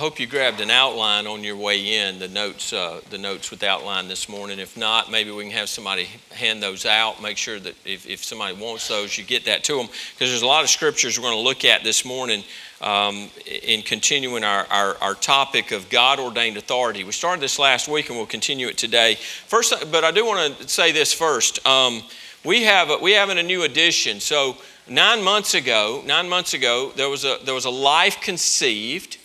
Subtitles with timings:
[0.00, 3.62] hope you grabbed an outline on your way in, the notes, uh, the notes with
[3.62, 4.58] outline this morning.
[4.58, 7.20] If not, maybe we can have somebody hand those out.
[7.20, 9.88] Make sure that if, if somebody wants those, you get that to them.
[9.88, 12.44] Because there's a lot of scriptures we're going to look at this morning
[12.80, 17.04] um, in continuing our, our, our topic of God ordained authority.
[17.04, 19.16] We started this last week and we'll continue it today.
[19.16, 21.66] First, but I do want to say this first.
[21.66, 22.00] Um,
[22.42, 24.20] we have a, we have a new addition.
[24.20, 24.56] So
[24.88, 29.18] nine months ago, nine months ago, there was a there was a life conceived,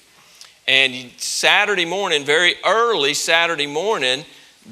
[0.67, 4.25] and Saturday morning, very early Saturday morning,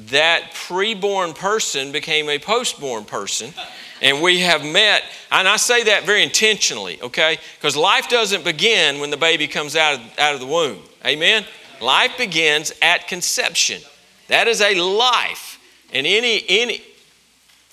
[0.08, 3.52] that preborn person became a postborn person.
[4.02, 7.38] And we have met, and I say that very intentionally, okay?
[7.56, 10.82] Because life doesn't begin when the baby comes out of, out of the womb.
[11.06, 11.44] Amen?
[11.80, 13.80] Life begins at conception.
[14.28, 15.60] That is a life.
[15.92, 16.82] And any, any,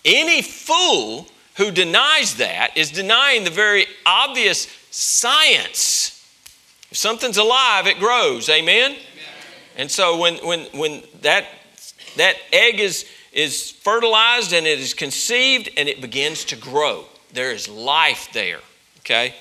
[0.05, 6.20] any fool who denies that is denying the very obvious science.
[6.91, 8.49] If something's alive, it grows.
[8.49, 8.91] Amen?
[8.91, 8.99] Amen.
[9.77, 11.45] And so when, when, when that,
[12.17, 17.51] that egg is, is fertilized and it is conceived and it begins to grow, there
[17.51, 18.59] is life there.
[18.99, 19.33] Okay?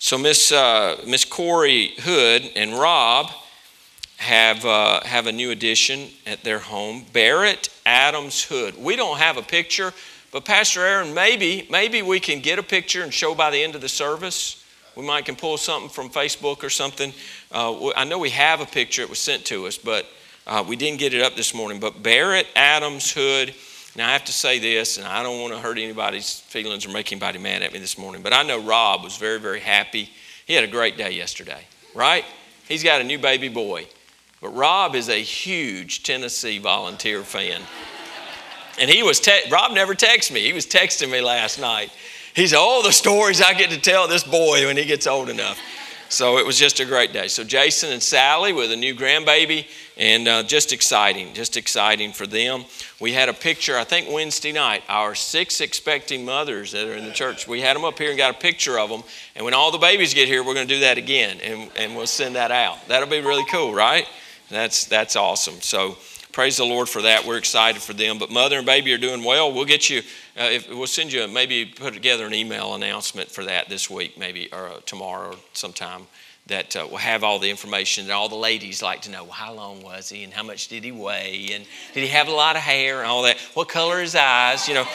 [0.00, 3.30] So Miss uh, Miss Corey Hood and Rob
[4.18, 8.78] have uh, have a new addition at their home, Barrett Adams Hood.
[8.78, 9.92] We don't have a picture
[10.30, 13.74] but Pastor Aaron, maybe, maybe we can get a picture and show by the end
[13.74, 14.62] of the service.
[14.98, 17.12] We might can pull something from Facebook or something.
[17.52, 19.00] Uh, I know we have a picture.
[19.00, 20.06] It was sent to us, but
[20.44, 21.78] uh, we didn't get it up this morning.
[21.78, 23.54] But Barrett Adams Hood.
[23.94, 26.88] Now I have to say this, and I don't want to hurt anybody's feelings or
[26.88, 28.22] make anybody mad at me this morning.
[28.22, 30.10] But I know Rob was very, very happy.
[30.46, 31.62] He had a great day yesterday,
[31.94, 32.24] right?
[32.66, 33.86] He's got a new baby boy.
[34.40, 37.62] But Rob is a huge Tennessee volunteer fan.
[38.80, 40.40] And he was, te- Rob never texted me.
[40.40, 41.92] He was texting me last night.
[42.34, 45.28] He said, Oh, the stories I get to tell this boy when he gets old
[45.28, 45.58] enough.
[46.10, 47.28] So it was just a great day.
[47.28, 49.66] So Jason and Sally with a new grandbaby,
[49.98, 52.64] and uh, just exciting, just exciting for them.
[52.98, 57.04] We had a picture, I think Wednesday night, our six expecting mothers that are in
[57.04, 57.46] the church.
[57.46, 59.02] We had them up here and got a picture of them.
[59.34, 61.94] And when all the babies get here, we're going to do that again, and, and
[61.94, 62.78] we'll send that out.
[62.88, 64.06] That'll be really cool, right?
[64.50, 65.60] That's that's awesome.
[65.60, 65.98] So
[66.32, 67.26] praise the Lord for that.
[67.26, 68.18] We're excited for them.
[68.18, 69.52] But mother and baby are doing well.
[69.52, 70.02] We'll get you,
[70.38, 74.18] uh, if, we'll send you, maybe put together an email announcement for that this week,
[74.18, 76.06] maybe, or tomorrow or sometime.
[76.46, 79.24] That uh, will have all the information that all the ladies like to know.
[79.24, 82.28] Well, how long was he, and how much did he weigh, and did he have
[82.28, 83.38] a lot of hair, and all that?
[83.52, 84.66] What color his eyes?
[84.66, 84.86] You know.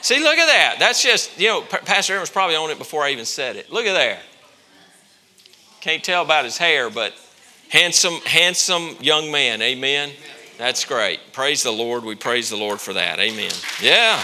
[0.00, 0.76] See, look at that.
[0.78, 1.62] That's just you know.
[1.62, 3.72] Pastor Aaron was probably on it before I even said it.
[3.72, 4.20] Look at there.
[5.80, 7.12] Can't tell about his hair, but
[7.68, 9.60] Handsome, handsome young man.
[9.60, 10.10] Amen.
[10.58, 11.20] That's great.
[11.32, 12.04] Praise the Lord.
[12.04, 13.20] We praise the Lord for that.
[13.20, 13.52] Amen.
[13.80, 14.22] Yeah.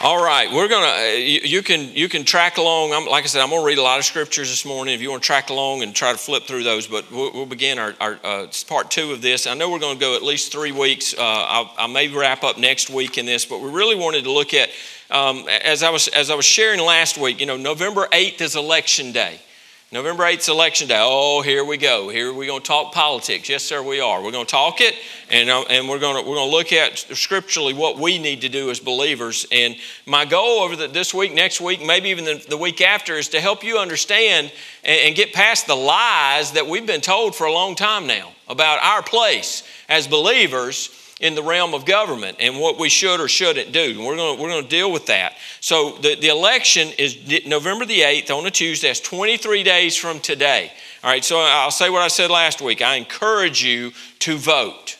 [0.00, 0.86] All right, we're gonna.
[0.86, 2.92] Uh, you, you, can you can track along.
[2.92, 4.94] I'm, like I said, I'm gonna read a lot of scriptures this morning.
[4.94, 7.46] If you want to track along and try to flip through those, but we'll, we'll
[7.46, 9.46] begin our, our uh, part two of this.
[9.46, 11.14] I know we're to go at least three weeks.
[11.16, 14.54] Uh, I may wrap up next week in this, but we really wanted to look
[14.54, 14.70] at
[15.10, 18.56] um, as, I was, as I was sharing last week, you know, November 8th is
[18.56, 19.38] election day.
[19.92, 20.98] November 8th is election day.
[20.98, 22.08] Oh, here we go.
[22.08, 23.50] Here we're going to talk politics.
[23.50, 24.22] Yes, sir, we are.
[24.22, 24.94] We're going to talk it,
[25.28, 28.40] and, uh, and we're, going to, we're going to look at scripturally what we need
[28.40, 29.44] to do as believers.
[29.52, 29.76] And
[30.06, 33.28] my goal over the, this week, next week, maybe even the, the week after, is
[33.28, 34.50] to help you understand
[34.82, 38.32] and, and get past the lies that we've been told for a long time now
[38.48, 40.88] about our place as believers
[41.22, 43.94] in the realm of government and what we should or shouldn't do.
[43.96, 45.36] And we're going we're to deal with that.
[45.60, 47.16] So the, the election is
[47.46, 48.88] November the 8th on a Tuesday.
[48.88, 50.72] That's 23 days from today.
[51.04, 52.82] All right, so I'll say what I said last week.
[52.82, 54.98] I encourage you to vote.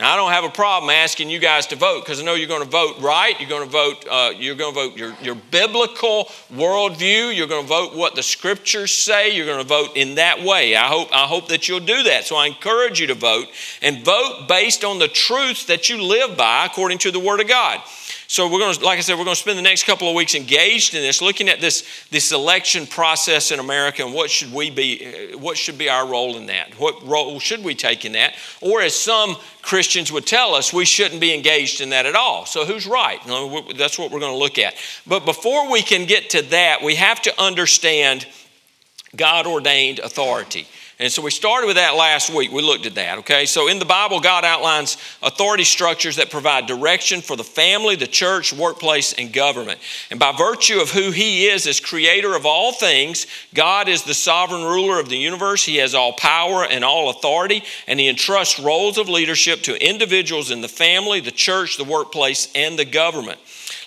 [0.00, 2.46] Now, I don't have a problem asking you guys to vote because I know you're
[2.46, 3.34] going to vote right.
[3.40, 4.06] You're going to vote.
[4.08, 7.34] Uh, you're going to vote your, your biblical worldview.
[7.34, 9.34] You're going to vote what the scriptures say.
[9.34, 10.76] You're going to vote in that way.
[10.76, 11.08] I hope.
[11.12, 12.26] I hope that you'll do that.
[12.26, 13.48] So I encourage you to vote
[13.82, 17.48] and vote based on the truth that you live by according to the Word of
[17.48, 17.80] God.
[18.30, 20.14] So we're going to, like I said, we're going to spend the next couple of
[20.14, 24.52] weeks engaged in this, looking at this, this election process in America and what should
[24.52, 26.74] we be, uh, what should be our role in that?
[26.74, 28.34] What role should we take in that?
[28.60, 32.44] Or as some Christians would tell us, we shouldn't be engaged in that at all.
[32.44, 33.18] So who's right?
[33.78, 34.74] That's what we're going to look at.
[35.06, 38.26] But before we can get to that, we have to understand
[39.16, 40.68] God ordained authority.
[41.00, 42.50] And so we started with that last week.
[42.50, 43.46] We looked at that, okay?
[43.46, 48.08] So in the Bible, God outlines authority structures that provide direction for the family, the
[48.08, 49.78] church, workplace, and government.
[50.10, 54.14] And by virtue of who He is as creator of all things, God is the
[54.14, 55.64] sovereign ruler of the universe.
[55.64, 60.50] He has all power and all authority, and He entrusts roles of leadership to individuals
[60.50, 63.38] in the family, the church, the workplace, and the government.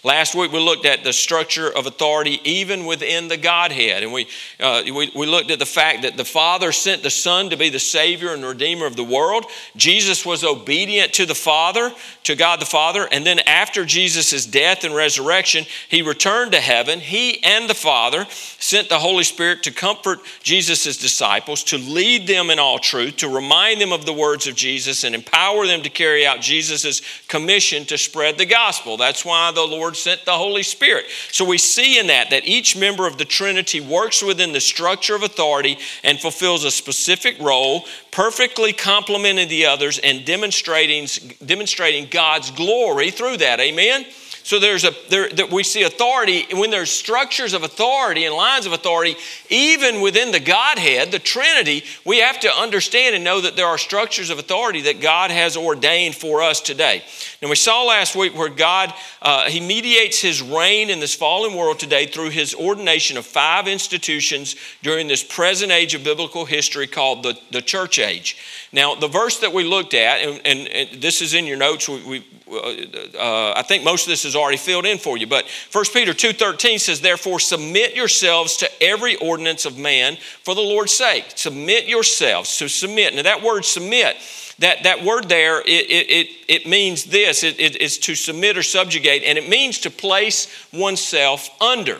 [0.03, 4.01] Last week we looked at the structure of authority even within the Godhead.
[4.01, 4.27] And we,
[4.59, 7.69] uh, we, we looked at the fact that the Father sent the Son to be
[7.69, 9.45] the Savior and Redeemer of the world.
[9.75, 11.93] Jesus was obedient to the Father,
[12.23, 13.07] to God the Father.
[13.11, 16.99] And then after Jesus' death and resurrection, he returned to heaven.
[16.99, 22.49] He and the Father sent the Holy Spirit to comfort Jesus' disciples, to lead them
[22.49, 25.89] in all truth, to remind them of the words of Jesus, and empower them to
[25.91, 28.97] carry out Jesus' commission to spread the gospel.
[28.97, 31.05] That's why the Lord sent the Holy Spirit.
[31.31, 35.15] So we see in that that each member of the Trinity works within the structure
[35.15, 41.07] of authority and fulfills a specific role, perfectly complementing the others and demonstrating,
[41.45, 43.59] demonstrating God's glory through that.
[43.59, 44.05] Amen?
[44.43, 48.65] So there's a there that we see authority when there's structures of authority and lines
[48.65, 49.15] of authority,
[49.49, 53.77] even within the Godhead, the Trinity, we have to understand and know that there are
[53.77, 57.03] structures of authority that God has ordained for us today.
[57.41, 61.55] And we saw last week where God uh, He mediates His reign in this fallen
[61.55, 66.87] world today through His ordination of five institutions during this present age of biblical history
[66.87, 68.37] called the, the church age.
[68.73, 71.89] Now, the verse that we looked at, and, and, and this is in your notes,
[71.89, 75.45] we, we uh, I think most of this is already filled in for you, but
[75.71, 80.93] 1 Peter 2.13 says, Therefore submit yourselves to every ordinance of man for the Lord's
[80.93, 81.25] sake.
[81.35, 82.49] Submit yourselves.
[82.49, 83.15] So submit.
[83.15, 84.17] Now that word submit,
[84.59, 87.43] that, that word there, it, it, it means this.
[87.43, 91.99] It, it, it's to submit or subjugate, and it means to place oneself under.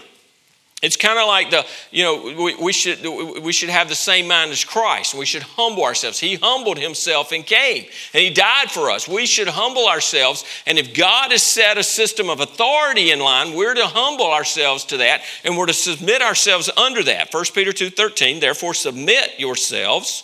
[0.81, 3.05] It's kind of like the, you know, we, we, should,
[3.43, 5.13] we should have the same mind as Christ.
[5.13, 6.19] We should humble ourselves.
[6.19, 9.07] He humbled himself and came, and he died for us.
[9.07, 10.43] We should humble ourselves.
[10.65, 14.83] And if God has set a system of authority in line, we're to humble ourselves
[14.85, 17.31] to that, and we're to submit ourselves under that.
[17.31, 20.23] 1 Peter 2.13, therefore submit yourselves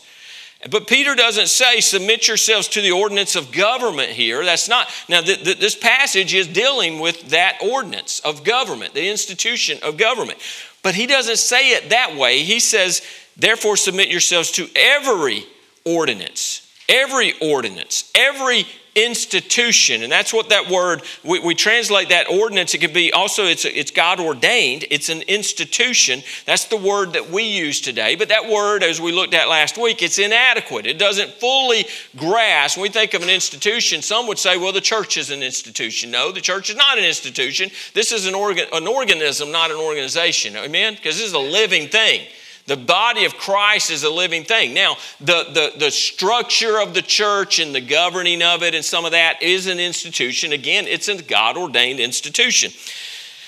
[0.72, 4.44] but Peter doesn't say submit yourselves to the ordinance of government here.
[4.44, 4.90] That's not.
[5.08, 9.98] Now, th- th- this passage is dealing with that ordinance of government, the institution of
[9.98, 10.40] government.
[10.82, 12.42] But he doesn't say it that way.
[12.42, 13.04] He says,
[13.36, 15.46] therefore, submit yourselves to every
[15.86, 18.66] ordinance, every ordinance, every
[18.98, 20.02] institution.
[20.02, 23.64] And that's what that word we, we translate that ordinance it could be also it's,
[23.64, 26.24] it's god ordained it's an institution.
[26.46, 28.16] That's the word that we use today.
[28.16, 30.88] But that word as we looked at last week it's inadequate.
[30.88, 31.86] It doesn't fully
[32.16, 32.78] grasp.
[32.78, 36.10] When we think of an institution some would say well the church is an institution.
[36.10, 37.70] No the church is not an institution.
[37.94, 40.56] This is an, organ, an organism not an organization.
[40.58, 40.96] Amen?
[40.96, 42.26] Because this is a living thing
[42.68, 44.74] the body of Christ is a living thing.
[44.74, 49.06] Now, the, the, the structure of the church and the governing of it and some
[49.06, 50.52] of that is an institution.
[50.52, 52.72] Again, it's a God ordained institution.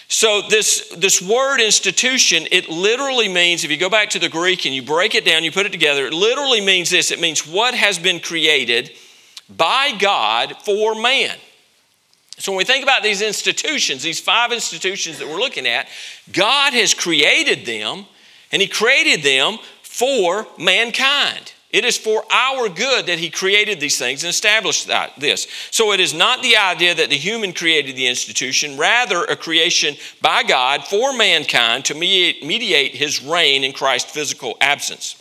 [0.07, 4.66] So this, this word institution, it literally means, if you go back to the Greek
[4.66, 7.12] and you break it down, you put it together, it literally means this.
[7.12, 8.89] It means what has been created
[9.50, 11.36] by God for man.
[12.38, 15.89] So when we think about these institutions, these five institutions that we're looking at,
[16.31, 18.06] God has created them
[18.51, 21.54] and He created them for mankind.
[21.72, 25.48] It is for our good that He created these things and established that, this.
[25.69, 29.96] So it is not the idea that the human created the institution, rather, a creation
[30.22, 35.16] by God for mankind to mediate, mediate His reign in Christ's physical absence.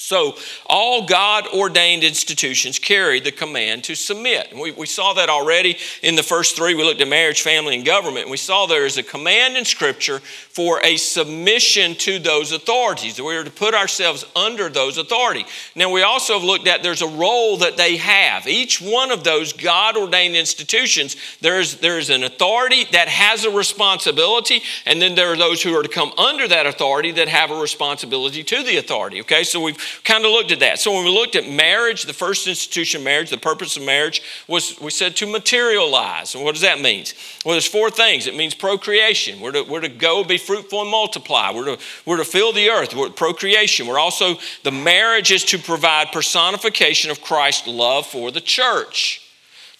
[0.00, 4.50] So, all God ordained institutions carry the command to submit.
[4.56, 6.74] We, we saw that already in the first three.
[6.74, 8.22] We looked at marriage, family, and government.
[8.22, 13.20] And we saw there is a command in Scripture for a submission to those authorities.
[13.20, 15.44] We are to put ourselves under those authority.
[15.76, 18.48] Now, we also have looked at there's a role that they have.
[18.48, 24.62] Each one of those God ordained institutions, there's, there's an authority that has a responsibility,
[24.86, 27.60] and then there are those who are to come under that authority that have a
[27.60, 29.20] responsibility to the authority.
[29.20, 30.78] Okay, so we've kind of looked at that.
[30.78, 34.22] So when we looked at marriage, the first institution of marriage, the purpose of marriage
[34.48, 36.34] was, we said, to materialize.
[36.34, 37.04] And what does that mean?
[37.44, 38.26] Well, there's four things.
[38.26, 39.40] It means procreation.
[39.40, 41.52] We're to, we're to go, be fruitful, and multiply.
[41.54, 42.94] We're to, we're to fill the earth.
[42.94, 43.86] We're procreation.
[43.86, 49.26] We're also, the marriage is to provide personification of Christ's love for the church.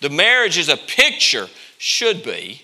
[0.01, 1.49] The marriage is a picture,
[1.79, 2.63] should be,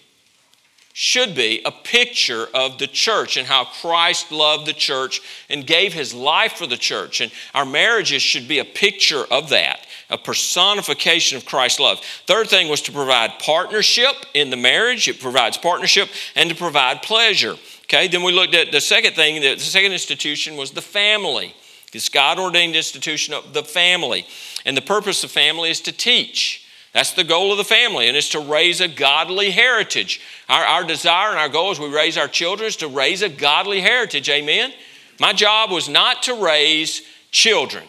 [0.98, 5.92] should be a picture of the church and how Christ loved the church and gave
[5.92, 7.20] his life for the church.
[7.20, 12.00] And our marriages should be a picture of that, a personification of Christ's love.
[12.26, 17.02] Third thing was to provide partnership in the marriage, it provides partnership, and to provide
[17.02, 17.56] pleasure.
[17.82, 21.54] Okay, then we looked at the second thing, the second institution was the family.
[21.92, 24.26] This God ordained institution of the family.
[24.64, 26.65] And the purpose of family is to teach.
[26.96, 30.18] That's the goal of the family, and it's to raise a godly heritage.
[30.48, 33.28] Our, our desire and our goal as we raise our children is to raise a
[33.28, 34.30] godly heritage.
[34.30, 34.72] Amen?
[35.20, 37.84] My job was not to raise children.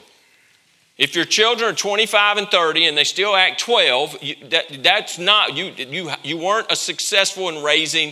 [0.98, 5.18] If your children are 25 and 30 and they still act 12, you, that, that's
[5.18, 8.12] not, you, you, you weren't a successful in raising,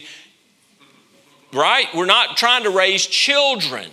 [1.51, 1.87] right?
[1.93, 3.89] We're not trying to raise children.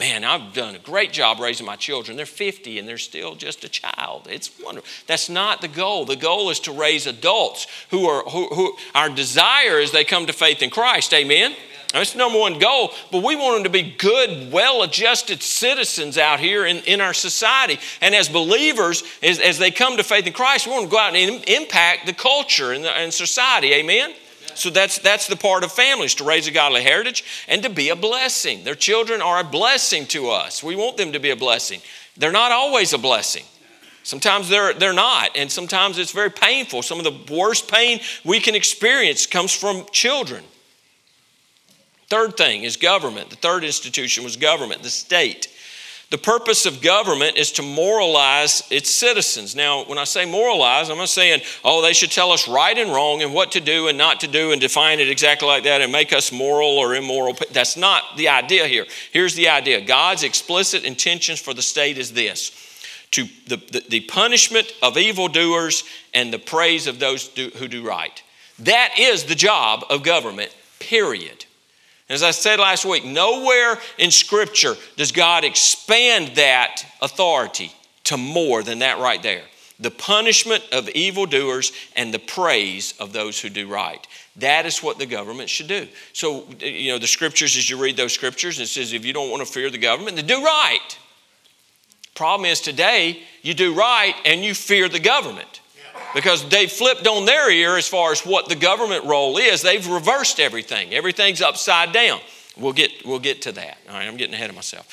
[0.00, 2.16] Man, I've done a great job raising my children.
[2.16, 4.28] They're 50 and they're still just a child.
[4.30, 4.88] It's wonderful.
[5.06, 6.06] That's not the goal.
[6.06, 10.26] The goal is to raise adults who are, who, who our desire is they come
[10.26, 11.12] to faith in Christ.
[11.12, 11.54] Amen?
[11.92, 16.16] That's the number one goal, but we want them to be good, well adjusted citizens
[16.16, 17.78] out here in, in our society.
[18.00, 20.98] And as believers, as, as they come to faith in Christ, we want to go
[20.98, 23.74] out and impact the culture and, the, and society.
[23.74, 24.14] Amen?
[24.54, 27.88] So that's, that's the part of families to raise a godly heritage and to be
[27.88, 28.64] a blessing.
[28.64, 30.62] Their children are a blessing to us.
[30.62, 31.80] We want them to be a blessing.
[32.16, 33.44] They're not always a blessing.
[34.02, 36.82] Sometimes they're, they're not, and sometimes it's very painful.
[36.82, 40.42] Some of the worst pain we can experience comes from children.
[42.08, 43.30] Third thing is government.
[43.30, 45.48] The third institution was government, the state.
[46.10, 49.54] The purpose of government is to moralize its citizens.
[49.54, 52.90] Now, when I say moralize, I'm not saying, oh, they should tell us right and
[52.90, 55.82] wrong and what to do and not to do and define it exactly like that
[55.82, 57.36] and make us moral or immoral.
[57.52, 58.86] That's not the idea here.
[59.12, 62.50] Here's the idea God's explicit intentions for the state is this
[63.12, 67.86] to the, the, the punishment of evildoers and the praise of those do, who do
[67.86, 68.20] right.
[68.58, 71.44] That is the job of government, period.
[72.10, 77.72] As I said last week, nowhere in Scripture does God expand that authority
[78.04, 79.44] to more than that right there
[79.80, 84.06] the punishment of evildoers and the praise of those who do right.
[84.36, 85.88] That is what the government should do.
[86.12, 89.30] So, you know, the scriptures, as you read those scriptures, it says if you don't
[89.30, 90.98] want to fear the government, then do right.
[92.14, 95.60] Problem is today, you do right and you fear the government
[96.14, 99.62] because they've flipped on their ear as far as what the government role is.
[99.62, 100.92] They've reversed everything.
[100.92, 102.20] Everything's upside down.
[102.56, 103.78] We'll get, we'll get to that.
[103.88, 104.88] All right, I'm getting ahead of myself.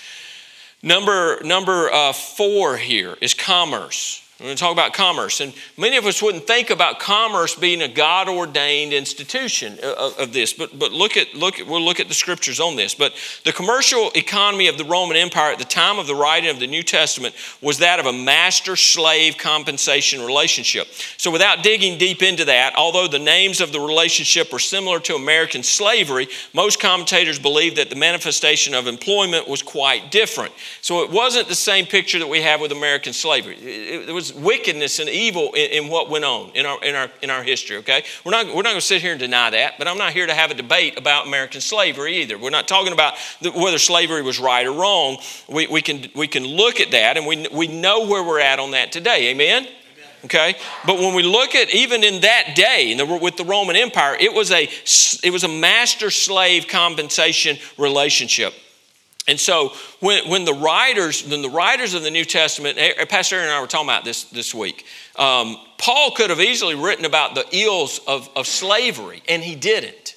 [0.84, 4.27] Number, number uh, four here is commerce.
[4.40, 5.42] We're going to talk about commerce.
[5.42, 10.32] And many of us wouldn't think about commerce being a God ordained institution of, of,
[10.32, 10.54] this.
[10.54, 12.94] But, but look at, look we'll look at the scriptures on this.
[12.94, 13.16] But
[13.46, 16.68] the commercial economy of the Roman Empire at the time of the writing of the
[16.68, 20.86] New Testament was that of a master slave compensation relationship.
[21.18, 25.16] So without digging deep into that, although the names of the relationship are similar to
[25.16, 30.54] American slavery, most commentators believe that the manifestation of employment was quite different.
[30.82, 33.56] So it wasn't the same picture that we have with American slavery.
[33.56, 37.10] It, it was wickedness and evil in, in, what went on in our, in our,
[37.22, 38.04] in our history, okay?
[38.24, 40.26] We're not, we're not going to sit here and deny that, but I'm not here
[40.26, 42.38] to have a debate about American slavery either.
[42.38, 45.18] We're not talking about the, whether slavery was right or wrong.
[45.48, 48.60] We, we, can, we can look at that and we, we know where we're at
[48.60, 49.68] on that today, amen?
[50.26, 50.56] okay
[50.86, 54.34] but when we look at even in that day the, with the roman empire it
[54.34, 54.68] was a
[55.24, 58.52] it was a master slave compensation relationship
[59.28, 63.36] and so when, when the writers, when the writers of the New Testament, eh, Pastor
[63.36, 64.86] Aaron and I were talking about this this week,
[65.18, 70.16] um, Paul could have easily written about the ills of, of slavery, and he didn't.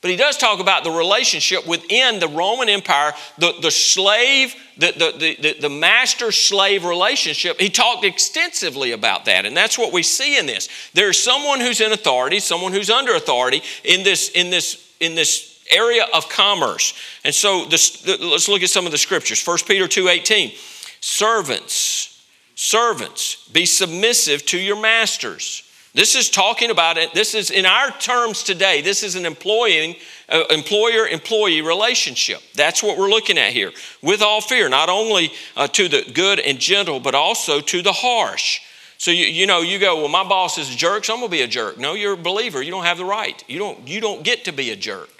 [0.00, 4.92] But he does talk about the relationship within the Roman Empire, the, the slave, the,
[4.92, 7.60] the, the, the master slave relationship.
[7.60, 10.68] He talked extensively about that, and that's what we see in this.
[10.94, 15.55] There's someone who's in authority, someone who's under authority in this, in this, in this
[15.70, 16.94] area of commerce.
[17.24, 19.44] And so this, let's look at some of the scriptures.
[19.44, 20.52] 1 Peter 2:18.
[21.00, 25.62] Servants, servants, be submissive to your masters.
[25.96, 27.14] This is talking about it.
[27.14, 28.82] This is in our terms today.
[28.82, 29.96] This is an employing,
[30.28, 32.42] uh, employer-employee relationship.
[32.54, 33.72] That's what we're looking at here.
[34.02, 37.94] With all fear, not only uh, to the good and gentle, but also to the
[37.94, 38.60] harsh.
[38.98, 41.30] So you, you know, you go, well, my boss is a jerk, so I'm gonna
[41.30, 41.78] be a jerk.
[41.78, 42.60] No, you're a believer.
[42.62, 43.42] You don't have the right.
[43.48, 45.15] You don't, you don't get to be a jerk.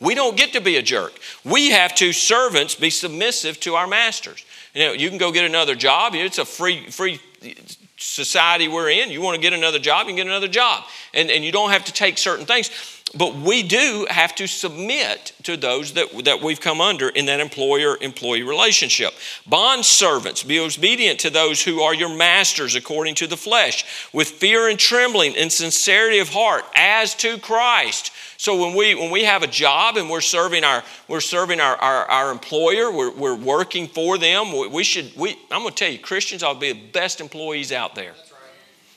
[0.00, 1.18] We don't get to be a jerk.
[1.44, 4.44] We have to, servants, be submissive to our masters.
[4.74, 6.14] You know, you can go get another job.
[6.14, 7.20] It's a free, free
[7.96, 9.10] society we're in.
[9.10, 10.84] You want to get another job, you can get another job.
[11.14, 12.70] And, and you don't have to take certain things.
[13.16, 17.40] But we do have to submit to those that, that we've come under in that
[17.40, 19.14] employer employee relationship.
[19.46, 24.28] Bond servants, be obedient to those who are your masters according to the flesh, with
[24.28, 28.10] fear and trembling and sincerity of heart, as to Christ.
[28.38, 31.76] So when we when we have a job and we're serving our we're serving our,
[31.76, 35.98] our, our employer, we're, we're working for them, we should we I'm gonna tell you,
[35.98, 38.14] Christians ought to be the best employees out there.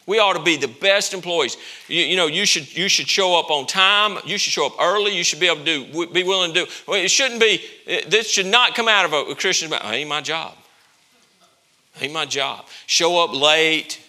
[0.06, 1.56] We ought to be the best employees.
[1.88, 4.18] You, you, know, you should you should show up on time.
[4.26, 5.16] You should show up early.
[5.16, 6.72] You should be able to do be willing to do.
[6.88, 7.64] Well, it shouldn't be.
[8.08, 9.72] This should not come out of a, a Christian.
[9.72, 10.56] Ain't my job.
[12.02, 12.66] Ain't my job.
[12.88, 14.00] Show up late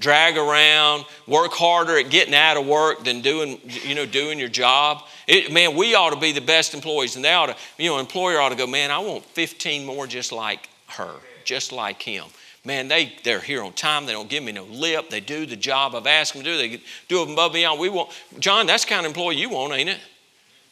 [0.00, 4.48] drag around, work harder at getting out of work than doing, you know, doing your
[4.48, 5.02] job.
[5.26, 7.98] It, man, we ought to be the best employees, and they ought to, you know,
[7.98, 11.14] employer ought to go, man, I want 15 more just like her,
[11.44, 12.24] just like him.
[12.64, 14.06] man, they, they're here on time.
[14.06, 15.10] They don't give me no lip.
[15.10, 16.56] They do the job I've asked them to do.
[16.56, 17.80] They do above and beyond.
[17.80, 20.00] We want, John, that's the kind of employee you want, ain't it?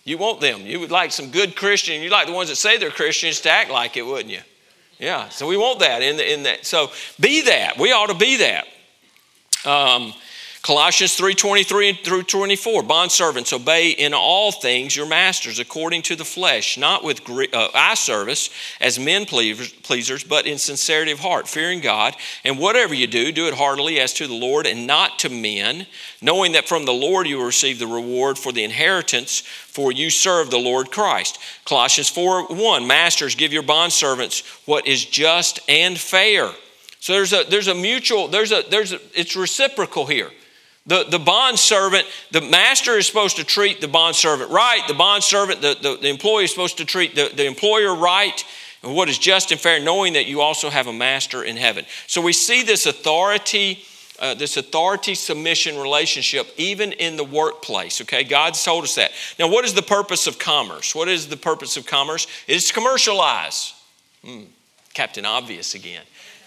[0.04, 0.60] You want them.
[0.60, 2.00] You would like some good Christian.
[2.00, 4.40] You like the ones that say they're Christians to act like it, wouldn't you?
[4.98, 5.28] Yeah.
[5.30, 6.64] So we want that in, the, in that.
[6.64, 7.76] So be that.
[7.76, 8.66] We ought to be that.
[9.66, 10.14] Um,
[10.66, 16.24] Colossians 3:23 through 24 bond servants obey in all things your masters according to the
[16.24, 21.80] flesh not with uh, eye service as men pleasers but in sincerity of heart fearing
[21.80, 22.16] God.
[22.42, 25.86] And whatever you do do it heartily as to the Lord and not to men
[26.20, 30.10] knowing that from the Lord you will receive the reward for the inheritance for you
[30.10, 31.38] serve the Lord Christ.
[31.64, 36.52] Colossians 4:1 masters give your bond servants what is just and fair
[37.00, 40.30] so there's a there's a mutual there's a there's a, it's reciprocal here
[40.86, 44.82] the, the bond servant, the master is supposed to treat the bond servant right.
[44.86, 48.44] The bond servant, the, the, the employee is supposed to treat the, the employer right.
[48.84, 51.84] And what is just and fair, knowing that you also have a master in heaven.
[52.06, 53.84] So we see this authority,
[54.20, 58.00] uh, this authority submission relationship even in the workplace.
[58.02, 59.10] Okay, God's told us that.
[59.40, 60.94] Now, what is the purpose of commerce?
[60.94, 62.28] What is the purpose of commerce?
[62.46, 63.74] It's to commercialize.
[64.24, 64.44] Hmm,
[64.94, 66.02] Captain Obvious again.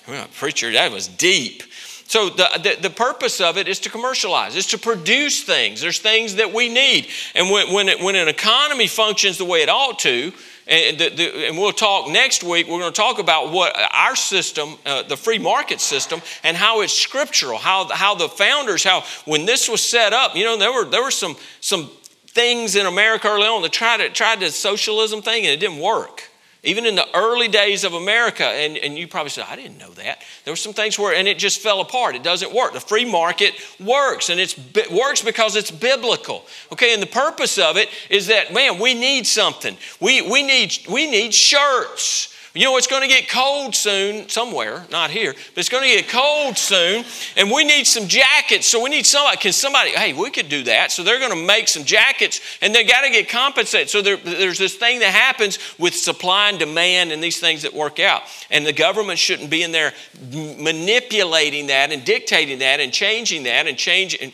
[0.08, 1.64] Well, preacher, that was deep.
[2.10, 5.80] So the, the, the, purpose of it is to commercialize, is to produce things.
[5.80, 7.08] There's things that we need.
[7.36, 10.34] And when, when, it, when an economy functions the way it ought to,
[10.66, 14.16] and, the, the, and we'll talk next week, we're going to talk about what our
[14.16, 19.04] system, uh, the free market system, and how it's scriptural, how, how the founders, how
[19.26, 21.92] when this was set up, you know, there were, there were some, some
[22.26, 25.80] things in America early on that tried, to, tried the socialism thing and it didn't
[25.80, 26.29] work.
[26.64, 29.92] Even in the early days of America, and, and you probably said, I didn't know
[29.92, 30.24] that.
[30.44, 32.16] There were some things where, and it just fell apart.
[32.16, 32.74] It doesn't work.
[32.74, 34.58] The free market works, and it
[34.92, 36.46] works because it's biblical.
[36.74, 39.78] Okay, and the purpose of it is that, man, we need something.
[40.02, 42.29] We, we, need, we need shirts.
[42.56, 46.02] You know, it's going to get cold soon, somewhere, not here, but it's going to
[46.02, 47.06] get cold soon,
[47.38, 48.66] and we need some jackets.
[48.66, 49.38] So we need somebody.
[49.38, 50.92] Can somebody, hey, we could do that.
[50.92, 53.90] So they're going to make some jackets, and they got to get compensated.
[53.90, 57.74] So there, there's this thing that happens with supply and demand and these things that
[57.74, 58.24] work out.
[58.50, 59.94] And the government shouldn't be in there
[60.32, 64.32] manipulating that and dictating that and changing that and changing.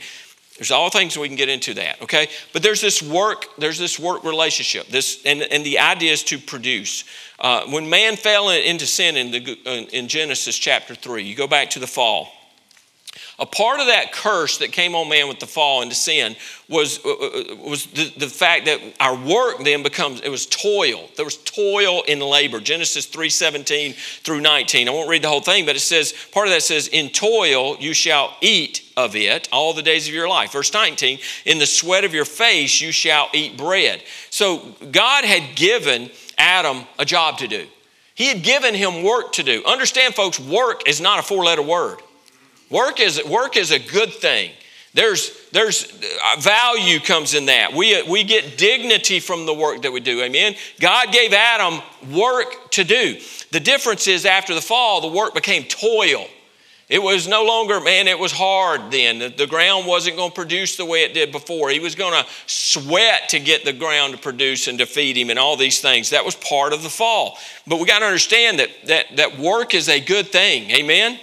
[0.58, 2.30] There's all things we can get into that, okay?
[2.54, 4.88] But there's this work, there's this work relationship.
[4.88, 7.04] This and, and the idea is to produce.
[7.38, 11.72] Uh, when man fell into sin in, the, in Genesis chapter 3, you go back
[11.72, 12.32] to the fall.
[13.38, 16.38] A part of that curse that came on man with the fall into sin
[16.70, 21.10] was, uh, uh, was the, the fact that our work then becomes, it was toil.
[21.18, 22.62] There was toil in labor.
[22.62, 24.88] Genesis 3 17 through 19.
[24.88, 27.76] I won't read the whole thing, but it says, part of that says, In toil
[27.78, 30.54] you shall eat of it all the days of your life.
[30.54, 34.02] Verse 19, In the sweat of your face you shall eat bread.
[34.30, 37.68] So God had given Adam a job to do.
[38.14, 39.62] He had given him work to do.
[39.66, 42.00] Understand, folks, work is not a four letter word.
[42.70, 44.52] Work is, work is a good thing.
[44.94, 45.92] There's, there's
[46.24, 47.74] uh, value comes in that.
[47.74, 50.22] We, we get dignity from the work that we do.
[50.22, 50.56] Amen.
[50.80, 51.82] God gave Adam
[52.14, 53.20] work to do.
[53.52, 56.26] The difference is after the fall, the work became toil.
[56.88, 59.20] It was no longer, man, it was hard then.
[59.20, 61.72] The, the ground wasn't going to produce the way it did before.
[61.72, 65.30] He was going to sweat to get the ground to produce and to feed him
[65.30, 66.12] and all these things.
[66.12, 67.38] That was part of the fall.
[67.68, 70.70] But we got to understand that, that, that work is a good thing.
[70.72, 71.20] Amen?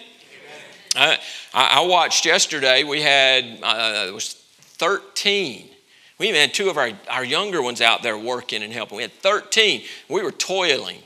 [0.94, 1.18] I,
[1.54, 5.70] I, watched yesterday, we had, uh, it was 13.
[6.18, 8.96] We even had two of our, our younger ones out there working and helping.
[8.96, 9.82] We had 13.
[10.08, 10.98] We were toiling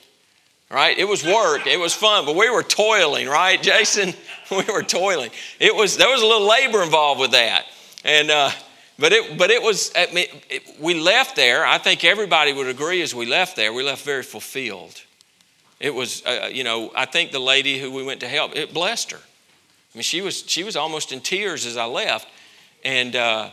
[0.70, 0.98] right?
[0.98, 4.14] It was work, it was fun, but we were toiling, right, Jason?
[4.50, 5.30] we were toiling.
[5.60, 7.64] It was there was a little labor involved with that,
[8.04, 8.50] and uh,
[8.98, 9.92] but it but it was.
[9.96, 11.64] I mean, it, we left there.
[11.64, 13.72] I think everybody would agree as we left there.
[13.72, 15.00] We left very fulfilled.
[15.78, 18.72] It was, uh, you know, I think the lady who we went to help, it
[18.72, 19.20] blessed her.
[19.96, 22.28] I mean, she was she was almost in tears as I left,
[22.84, 23.16] and.
[23.16, 23.50] Uh,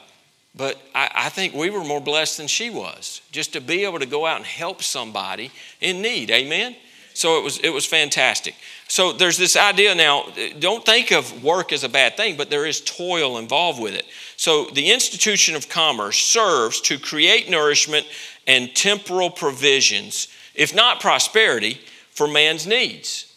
[0.55, 3.97] but I, I, think we were more blessed than she was just to be able
[3.97, 5.49] to go out and help somebody
[5.81, 6.29] in need.
[6.29, 6.75] Amen?
[7.15, 8.53] So it was, it was fantastic.
[8.87, 10.27] So there's this idea now,
[10.59, 14.05] don't think of work as a bad thing, but there is toil involved with it.
[14.37, 18.05] So the institution of commerce serves to create nourishment
[18.45, 23.32] and temporal provisions, if not prosperity, for man's needs.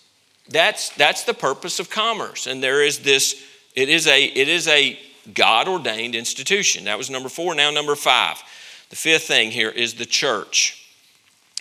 [0.49, 2.47] That's, that's the purpose of commerce.
[2.47, 3.43] And there is this,
[3.75, 4.99] it is a, it is a
[5.35, 6.85] God ordained institution.
[6.85, 7.55] That was number four.
[7.55, 8.43] Now, number five.
[8.91, 10.87] The fifth thing here is the church.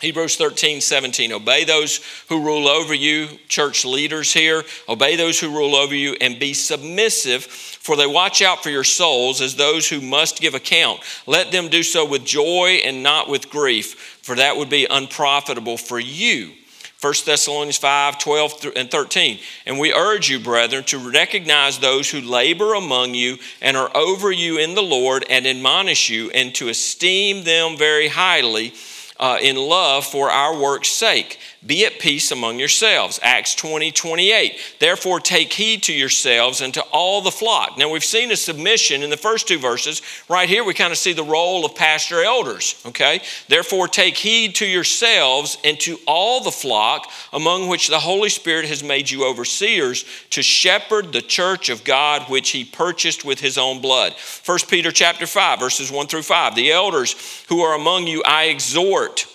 [0.01, 1.31] Hebrews 13, 17.
[1.31, 4.63] Obey those who rule over you, church leaders here.
[4.89, 8.83] Obey those who rule over you and be submissive, for they watch out for your
[8.83, 10.99] souls as those who must give account.
[11.25, 15.77] Let them do so with joy and not with grief, for that would be unprofitable
[15.77, 16.51] for you.
[17.05, 19.37] 1 Thessalonians 5 12 and 13.
[19.67, 24.31] And we urge you, brethren, to recognize those who labor among you and are over
[24.31, 28.73] you in the Lord and admonish you, and to esteem them very highly
[29.19, 31.37] uh, in love for our work's sake.
[31.65, 33.19] Be at peace among yourselves.
[33.23, 34.59] Acts 20, 28.
[34.79, 37.75] Therefore, take heed to yourselves and to all the flock.
[37.77, 40.03] Now, we've seen a submission in the first two verses.
[40.29, 43.21] Right here, we kind of see the role of pastor elders, okay?
[43.47, 48.65] Therefore, take heed to yourselves and to all the flock among which the Holy Spirit
[48.65, 53.57] has made you overseers to shepherd the church of God which he purchased with his
[53.57, 54.13] own blood.
[54.45, 56.53] 1 Peter chapter 5, verses 1 through 5.
[56.53, 57.15] The elders
[57.49, 59.25] who are among you, I exhort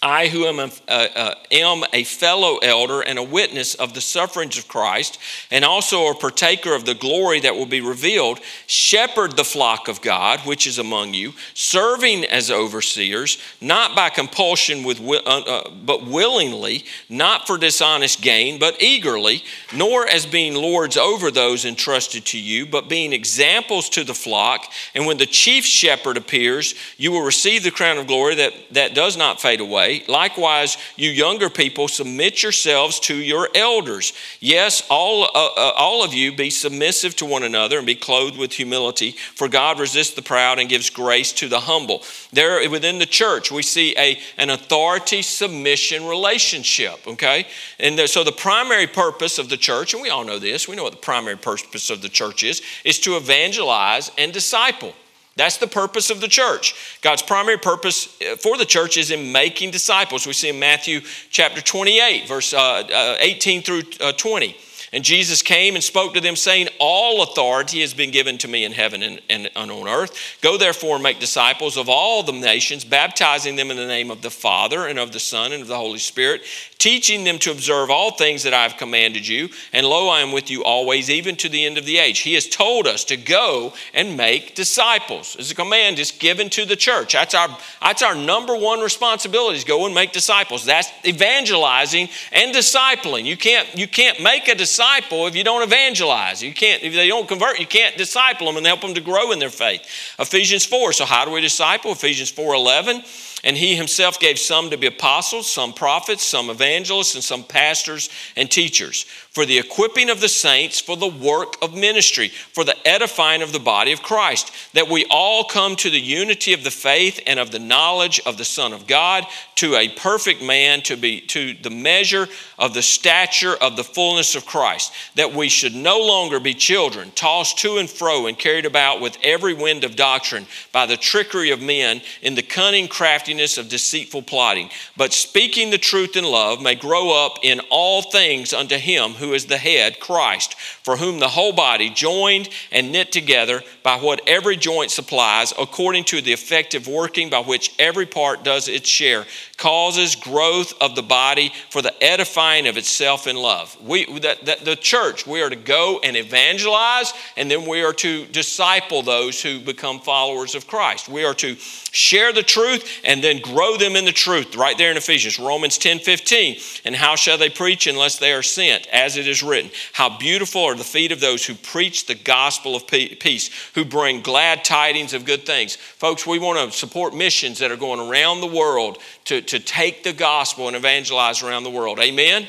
[0.00, 4.56] I, who am a, uh, am a fellow elder and a witness of the sufferings
[4.56, 5.18] of Christ,
[5.50, 10.00] and also a partaker of the glory that will be revealed, shepherd the flock of
[10.00, 16.06] God which is among you, serving as overseers, not by compulsion, with, uh, uh, but
[16.06, 19.42] willingly, not for dishonest gain, but eagerly,
[19.74, 24.64] nor as being lords over those entrusted to you, but being examples to the flock.
[24.94, 28.94] And when the chief shepherd appears, you will receive the crown of glory that, that
[28.94, 30.04] does not fade away way.
[30.08, 34.12] Likewise, you younger people, submit yourselves to your elders.
[34.40, 38.38] Yes, all, uh, uh, all of you be submissive to one another and be clothed
[38.38, 42.02] with humility, for God resists the proud and gives grace to the humble.
[42.32, 47.46] There within the church, we see a, an authority submission relationship, okay?
[47.78, 50.76] And the, so the primary purpose of the church, and we all know this, we
[50.76, 54.94] know what the primary purpose of the church is, is to evangelize and disciple.
[55.38, 56.98] That's the purpose of the church.
[57.00, 60.26] God's primary purpose uh, for the church is in making disciples.
[60.26, 64.56] We see in Matthew chapter 28, verse uh, uh, 18 through 20.
[64.92, 68.64] And Jesus came and spoke to them, saying, All authority has been given to me
[68.64, 70.38] in heaven and, and, on earth.
[70.40, 74.22] Go therefore and make disciples of all the nations, baptizing them in the name of
[74.22, 76.42] the Father and of the Son and of the Holy Spirit,
[76.78, 79.50] teaching them to observe all things that I have commanded you.
[79.74, 82.20] And lo, I am with you always, even to the end of the age.
[82.20, 85.36] He has told us to go and make disciples.
[85.38, 87.12] It's a command is given to the church.
[87.12, 87.48] That's our,
[87.82, 90.64] that's our number one responsibility is go and make disciples.
[90.64, 93.24] That's evangelizing and discipling.
[93.26, 96.42] You can't, you can't make a disciple if you don't evangelize.
[96.42, 99.32] You can't, if they don't convert, you can't disciple them and help them to grow
[99.32, 99.82] in their faith.
[100.18, 100.92] Ephesians 4.
[100.92, 101.92] So how do we disciple?
[101.92, 103.02] Ephesians 4 11.
[103.44, 108.10] And he himself gave some to be apostles, some prophets, some evangelists, and some pastors
[108.36, 112.76] and teachers for the equipping of the saints, for the work of ministry, for the
[112.86, 116.70] edifying of the body of Christ, that we all come to the unity of the
[116.70, 119.24] faith and of the knowledge of the Son of God,
[119.56, 122.26] to a perfect man, to be to the measure
[122.58, 127.10] of the stature of the fullness of Christ, that we should no longer be children,
[127.14, 131.50] tossed to and fro and carried about with every wind of doctrine by the trickery
[131.50, 136.60] of men in the cunning craftiness of deceitful plotting, but speaking the truth in love
[136.62, 141.18] may grow up in all things unto him who is the head, Christ, for whom
[141.18, 146.32] the whole body, joined and knit together by what every joint supplies, according to the
[146.32, 149.26] effective working by which every part does its share,
[149.58, 153.76] causes growth of the body for the edifying of itself in love.
[153.82, 157.92] We, that, that the church, we are to go and evangelize, and then we are
[157.94, 161.08] to disciple those who become followers of Christ.
[161.08, 161.56] We are to
[161.90, 165.76] share the truth and then grow them in the truth, right there in Ephesians, Romans
[165.76, 166.56] 10 15.
[166.84, 168.86] And how shall they preach unless they are sent?
[168.88, 172.76] As it is written, How beautiful are the feet of those who preach the gospel
[172.76, 175.74] of peace, who bring glad tidings of good things.
[175.74, 180.04] Folks, we want to support missions that are going around the world to, to take
[180.04, 181.98] the gospel and evangelize around the world.
[181.98, 182.48] Amen?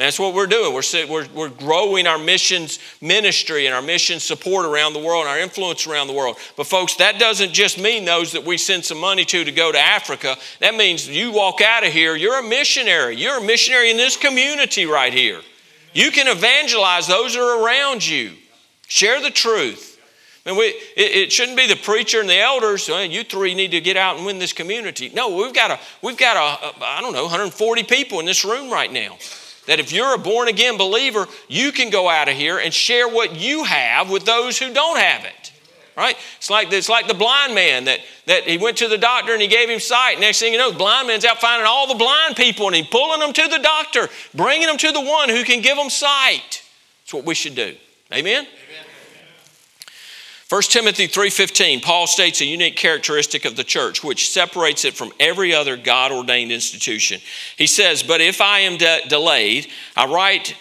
[0.00, 0.72] That's what we're doing.
[0.72, 5.30] We're, we're, we're growing our missions ministry and our mission support around the world and
[5.30, 6.38] our influence around the world.
[6.56, 9.70] But, folks, that doesn't just mean those that we send some money to to go
[9.70, 10.36] to Africa.
[10.60, 13.16] That means you walk out of here, you're a missionary.
[13.16, 15.42] You're a missionary in this community right here.
[15.92, 18.32] You can evangelize those who are around you.
[18.88, 19.89] Share the truth.
[20.46, 22.88] And we, it, it, shouldn't be the preacher and the elders.
[22.88, 25.10] Well, you three need to get out and win this community.
[25.14, 28.44] No, we've got a, we've got a, a I don't know, 140 people in this
[28.44, 29.18] room right now.
[29.66, 33.06] That if you're a born again believer, you can go out of here and share
[33.06, 35.52] what you have with those who don't have it.
[35.96, 36.16] Right?
[36.38, 39.42] It's like, it's like the blind man that, that he went to the doctor and
[39.42, 40.18] he gave him sight.
[40.18, 42.86] Next thing you know, the blind man's out finding all the blind people and he's
[42.86, 46.62] pulling them to the doctor, bringing them to the one who can give them sight.
[47.02, 47.76] That's what we should do.
[48.14, 48.46] Amen?
[50.50, 55.12] 1 Timothy 3:15 Paul states a unique characteristic of the church which separates it from
[55.20, 57.22] every other God-ordained institution.
[57.56, 60.56] He says, "But if I am de- delayed, I write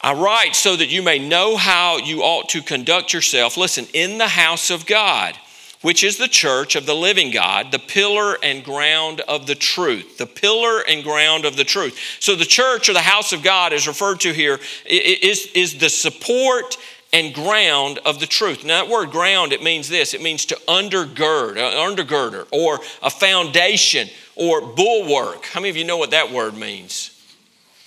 [0.00, 4.16] I write so that you may know how you ought to conduct yourself, listen, in
[4.16, 5.36] the house of God."
[5.82, 10.16] which is the church of the living God, the pillar and ground of the truth.
[10.16, 11.98] The pillar and ground of the truth.
[12.20, 15.90] So the church or the house of God is referred to here is, is the
[15.90, 16.76] support
[17.12, 18.64] and ground of the truth.
[18.64, 23.10] Now, that word ground, it means this it means to undergird, an undergirder, or a
[23.10, 25.44] foundation, or bulwark.
[25.46, 27.10] How many of you know what that word means?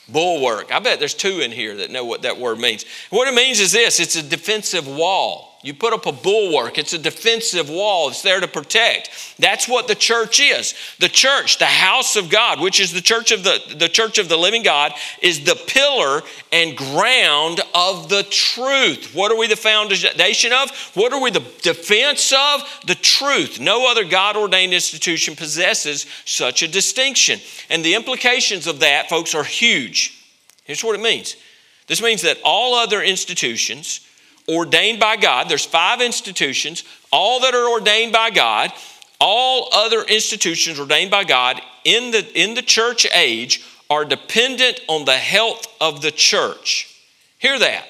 [0.08, 0.72] Bulwark.
[0.72, 2.86] I bet there's two in here that know what that word means.
[3.10, 5.55] What it means is this it's a defensive wall.
[5.65, 9.10] You put up a bulwark, it's a defensive wall, it's there to protect.
[9.39, 10.75] That's what the church is.
[10.99, 14.30] The church, the house of God, which is the church of the, the church of
[14.30, 19.15] the living God, is the pillar and ground of the truth.
[19.15, 20.69] What are we the foundation of?
[20.93, 22.62] What are we the defense of?
[22.86, 23.60] The truth.
[23.60, 27.39] No other God ordained institution possesses such a distinction.
[27.71, 30.23] And the implications of that, folks, are huge.
[30.65, 31.36] Here's what it means
[31.88, 34.05] this means that all other institutions,
[34.49, 35.49] ordained by God.
[35.49, 38.71] There's five institutions, all that are ordained by God,
[39.19, 45.05] all other institutions ordained by God in the, in the church age are dependent on
[45.05, 46.91] the health of the church.
[47.38, 47.88] Hear that.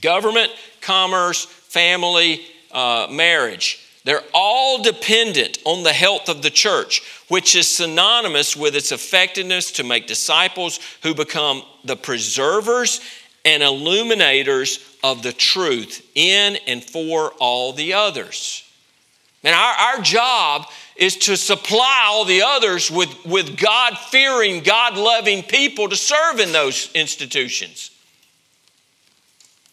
[0.00, 0.50] Government,
[0.80, 2.40] commerce, family,
[2.72, 3.86] uh, marriage.
[4.04, 9.72] They're all dependent on the health of the church, which is synonymous with its effectiveness
[9.72, 13.00] to make disciples who become the preservers
[13.44, 18.64] and illuminators of the truth in and for all the others.
[19.42, 24.98] And our, our job is to supply all the others with, with God fearing, God
[24.98, 27.90] loving people to serve in those institutions.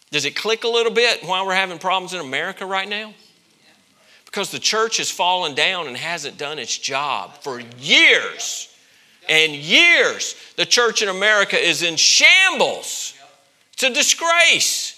[0.09, 3.13] Does it click a little bit why we're having problems in America right now?
[4.25, 8.69] Because the church has fallen down and hasn't done its job for years
[9.27, 10.35] and years.
[10.55, 13.13] The church in America is in shambles.
[13.73, 14.96] It's a disgrace.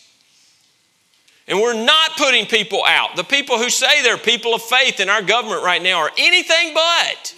[1.49, 3.15] And we're not putting people out.
[3.15, 6.75] The people who say they're people of faith in our government right now are anything
[6.75, 7.33] but.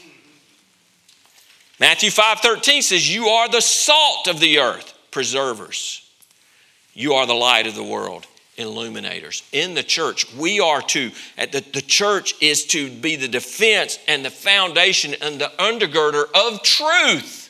[1.80, 6.02] Matthew 5:13 says, "You are the salt of the earth, preservers.
[6.94, 11.64] You are the light of the world, illuminators." In the church, we are to the,
[11.72, 17.50] the church is to be the defense and the foundation and the undergirder of truth.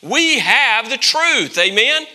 [0.00, 1.58] We have the truth.
[1.58, 2.06] Amen.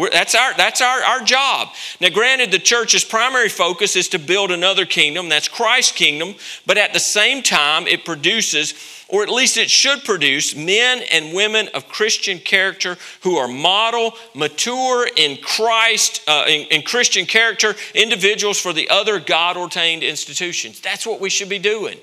[0.00, 1.68] We're, that's our, that's our, our job.
[2.00, 6.78] Now, granted, the church's primary focus is to build another kingdom, that's Christ's kingdom, but
[6.78, 8.72] at the same time, it produces,
[9.08, 14.14] or at least it should produce, men and women of Christian character who are model,
[14.34, 20.80] mature in Christ, uh, in, in Christian character, individuals for the other God ordained institutions.
[20.80, 21.98] That's what we should be doing.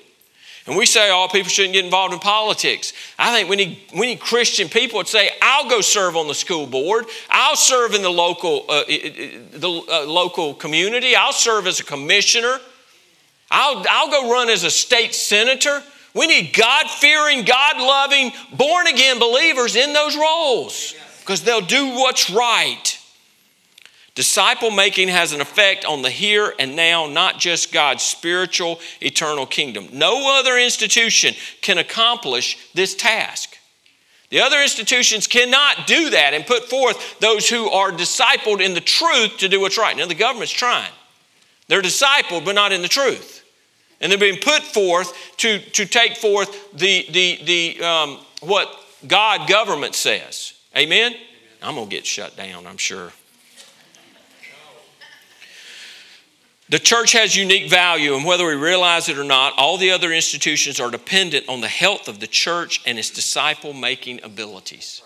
[0.67, 2.91] And we say all oh, people shouldn't get involved in politics.
[3.17, 6.35] I think we need, we need Christian people to say, I'll go serve on the
[6.35, 7.05] school board.
[7.29, 11.15] I'll serve in the local, uh, the uh, local community.
[11.15, 12.59] I'll serve as a commissioner.
[13.49, 15.81] I'll, I'll go run as a state senator.
[16.13, 21.91] We need God fearing, God loving, born again believers in those roles because they'll do
[21.91, 22.96] what's right.
[24.17, 29.45] Disciple making has an effect on the here and now, not just God's spiritual, eternal
[29.45, 29.89] kingdom.
[29.93, 33.59] No other institution can accomplish this task.
[34.31, 38.81] The other institutions cannot do that and put forth those who are discipled in the
[38.81, 39.95] truth to do what's right.
[39.95, 40.91] Now, the government's trying.
[41.67, 43.45] They're discipled, but not in the truth.
[44.01, 48.67] And they're being put forth to, to take forth the, the, the, um, what
[49.05, 50.53] God government says.
[50.75, 51.13] Amen?
[51.61, 53.11] I'm going to get shut down, I'm sure.
[56.69, 60.11] The church has unique value, and whether we realize it or not, all the other
[60.11, 65.01] institutions are dependent on the health of the church and its disciple making abilities.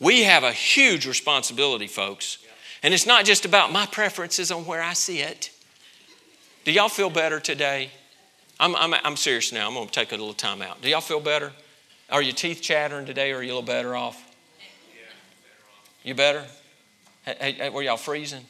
[0.00, 2.38] We have a huge responsibility, folks.
[2.82, 5.50] And it's not just about my preferences on where I sit.
[6.64, 7.90] Do y'all feel better today?
[8.60, 9.66] I'm, I'm, I'm serious now.
[9.68, 10.80] I'm going to take a little time out.
[10.80, 11.52] Do y'all feel better?
[12.10, 14.24] Are your teeth chattering today or are you a little better off?
[16.02, 16.44] You better?
[17.24, 18.46] Hey, hey, were y'all freezing?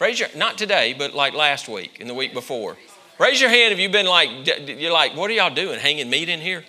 [0.00, 2.76] Raise your, not today, but like last week and the week before.
[3.20, 4.28] Raise your hand if you've been like,
[4.66, 6.64] you're like, what are y'all doing, hanging meat in here?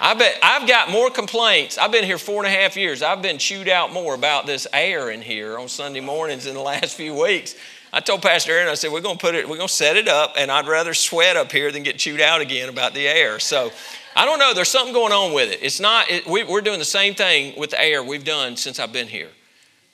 [0.00, 1.76] I bet I've got more complaints.
[1.76, 3.02] I've been here four and a half years.
[3.02, 6.60] I've been chewed out more about this air in here on Sunday mornings in the
[6.72, 7.54] last few weeks.
[7.92, 10.34] I told Pastor Aaron, I said, we're to put it, we're to set it up,
[10.36, 13.38] and I'd rather sweat up here than get chewed out again about the air.
[13.38, 13.72] So
[14.14, 14.52] I don't know.
[14.52, 15.60] There's something going on with it.
[15.62, 18.78] It's not, it, we, we're doing the same thing with the air we've done since
[18.78, 19.30] I've been here.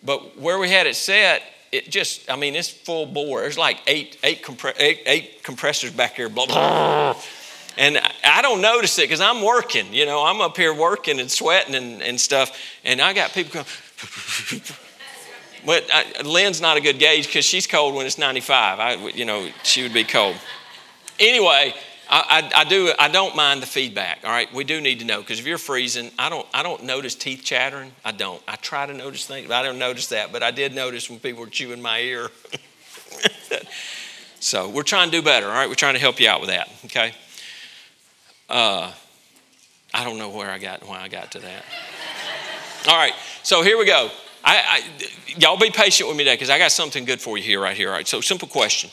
[0.04, 3.40] But where we had it set, it just, I mean, it's full bore.
[3.40, 6.28] There's like eight, eight, compre- eight, eight compressors back here.
[6.28, 7.16] Blah, blah.
[7.76, 9.92] And I don't notice it because I'm working.
[9.92, 12.56] You know, I'm up here working and sweating and, and stuff.
[12.84, 13.66] And I got people going,
[15.66, 18.80] But I, Lynn's not a good gauge because she's cold when it's 95.
[18.80, 20.36] I, you know, she would be cold.
[21.18, 21.74] Anyway,
[22.14, 22.92] I, I, I, do.
[22.96, 24.20] I don't mind the feedback.
[24.22, 26.46] All right, we do need to know because if you're freezing, I don't.
[26.54, 27.90] I don't notice teeth chattering.
[28.04, 28.40] I don't.
[28.46, 30.30] I try to notice things, but I don't notice that.
[30.30, 32.30] But I did notice when people were chewing my ear.
[34.38, 35.48] so we're trying to do better.
[35.48, 36.70] All right, we're trying to help you out with that.
[36.84, 37.12] Okay.
[38.48, 38.92] Uh,
[39.92, 41.64] I don't know where I got why I got to that.
[42.86, 44.08] All right, so here we go.
[44.44, 47.42] I, I, y'all be patient with me today because I got something good for you
[47.42, 47.88] here, right here.
[47.88, 48.90] All right, so simple question.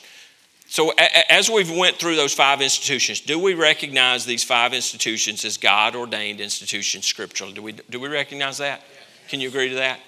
[0.72, 5.58] So as we've went through those five institutions, do we recognize these five institutions as
[5.58, 7.52] God ordained institutions scripturally?
[7.52, 8.82] Do we, do we recognize that?
[9.28, 10.00] Can you agree to that?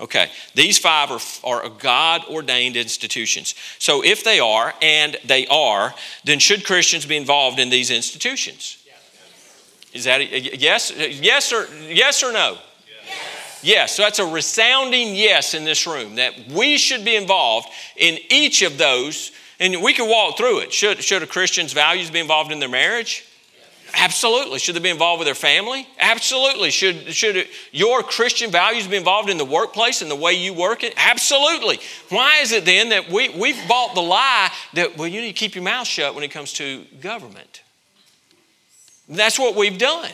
[0.00, 3.54] Okay, these five are, are God ordained institutions.
[3.78, 8.78] So if they are, and they are, then should Christians be involved in these institutions?
[9.92, 10.92] Is that a, yes?
[10.96, 12.56] Yes or yes or no?
[12.88, 13.60] Yes.
[13.62, 13.96] yes.
[13.96, 18.62] So that's a resounding yes in this room that we should be involved in each
[18.62, 20.72] of those and we can walk through it.
[20.72, 23.24] Should, should a Christian's values be involved in their marriage?
[23.94, 24.58] Absolutely.
[24.58, 25.86] Should they be involved with their family?
[25.98, 26.70] Absolutely.
[26.70, 30.82] Should, should your Christian values be involved in the workplace and the way you work
[30.82, 30.92] it?
[30.96, 31.78] Absolutely.
[32.10, 35.38] Why is it then that we, we've bought the lie that, well, you need to
[35.38, 37.62] keep your mouth shut when it comes to government?
[39.08, 40.10] That's what we've done.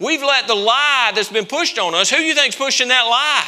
[0.00, 3.02] We've let the lie that's been pushed on us, who do you think's pushing that
[3.02, 3.46] lie?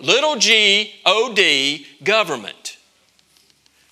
[0.00, 2.63] Little g, O D, government.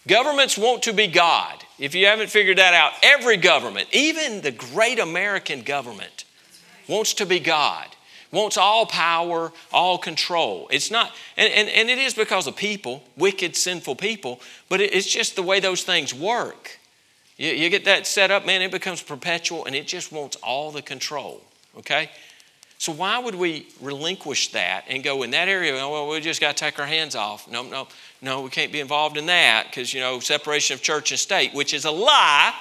[0.06, 1.64] Governments want to be God.
[1.78, 6.24] If you haven't figured that out, every government, even the great American government,
[6.88, 7.86] wants to be God,
[8.32, 10.68] wants all power, all control.
[10.70, 15.06] It's not, and, and, and it is because of people, wicked, sinful people, but it's
[15.06, 16.78] just the way those things work.
[17.36, 20.72] You, you get that set up, man, it becomes perpetual and it just wants all
[20.72, 21.40] the control,
[21.78, 22.10] okay?
[22.78, 25.74] So why would we relinquish that and go in that area?
[25.74, 27.48] Well, we just got to take our hands off.
[27.48, 27.86] No, no,
[28.22, 31.52] no, we can't be involved in that because you know separation of church and state,
[31.52, 32.54] which is a lie.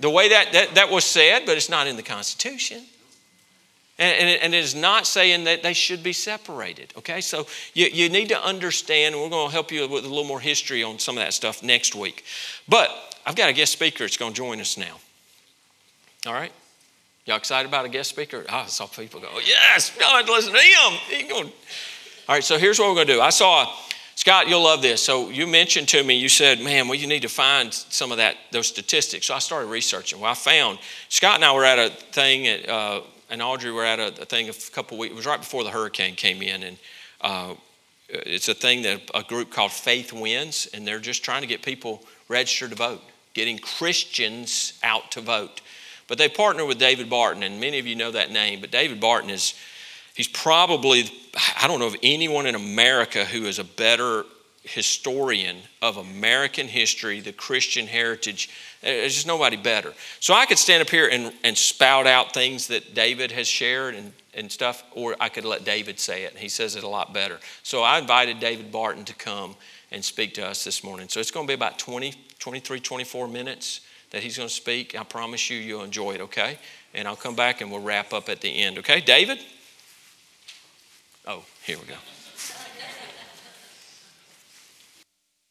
[0.00, 2.82] The way that, that, that was said, but it's not in the Constitution.
[3.98, 6.92] And, and, it, and, it is not saying that they should be separated.
[6.98, 10.08] Okay, so you, you need to understand, and we're going to help you with a
[10.08, 12.24] little more history on some of that stuff next week.
[12.68, 12.90] But
[13.24, 14.96] I've got a guest speaker that's going to join us now.
[16.26, 16.52] All right?
[17.26, 18.44] Y'all excited about a guest speaker?
[18.48, 21.52] Oh, I saw people go, yes, to listen to him.
[22.28, 23.20] All right, so here's what we're going to do.
[23.20, 23.72] I saw,
[24.14, 25.02] Scott, you'll love this.
[25.02, 28.18] So you mentioned to me, you said, man, well, you need to find some of
[28.18, 29.26] that, those statistics.
[29.26, 30.20] So I started researching.
[30.20, 33.84] Well, I found, Scott and I were at a thing, at, uh, and Audrey were
[33.84, 36.62] at a, a, thing a couple weeks, it was right before the hurricane came in.
[36.62, 36.78] And
[37.22, 37.54] uh,
[38.08, 41.62] it's a thing that a group called Faith Wins, and they're just trying to get
[41.62, 43.00] people registered to vote,
[43.32, 45.62] getting Christians out to vote.
[46.08, 48.60] But they partner with David Barton, and many of you know that name.
[48.60, 49.54] But David Barton is,
[50.14, 51.04] he's probably,
[51.60, 54.24] I don't know of anyone in America who is a better
[54.64, 58.48] historian of American history, the Christian heritage.
[58.80, 59.92] There's just nobody better.
[60.20, 63.94] So I could stand up here and, and spout out things that David has shared
[63.94, 67.12] and, and stuff, or I could let David say it, he says it a lot
[67.12, 67.40] better.
[67.62, 69.56] So I invited David Barton to come
[69.90, 71.08] and speak to us this morning.
[71.08, 74.98] So it's going to be about 20, 23, 24 minutes that he's going to speak.
[74.98, 76.58] I promise you, you'll enjoy it, okay?
[76.94, 79.00] And I'll come back and we'll wrap up at the end, okay?
[79.00, 79.38] David?
[81.26, 81.94] Oh, here we go.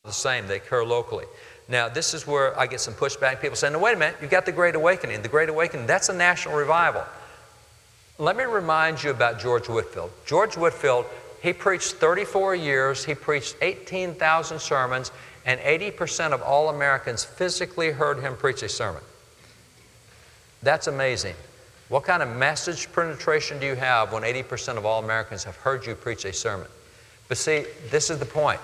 [0.04, 1.26] The same, they occur locally.
[1.68, 3.40] Now, this is where I get some pushback.
[3.40, 5.22] People say, no, wait a minute, you've got the Great Awakening.
[5.22, 7.04] The Great Awakening, that's a national revival.
[8.18, 10.12] Let me remind you about George Whitefield.
[10.26, 11.06] George Whitefield,
[11.42, 15.12] he preached 34 years, he preached 18,000 sermons,
[15.46, 19.02] and 80% of all Americans physically heard him preach a sermon.
[20.62, 21.36] That's amazing.
[21.92, 25.86] What kind of message penetration do you have when 80% of all Americans have heard
[25.86, 26.68] you preach a sermon?
[27.28, 28.62] But see, this is the point.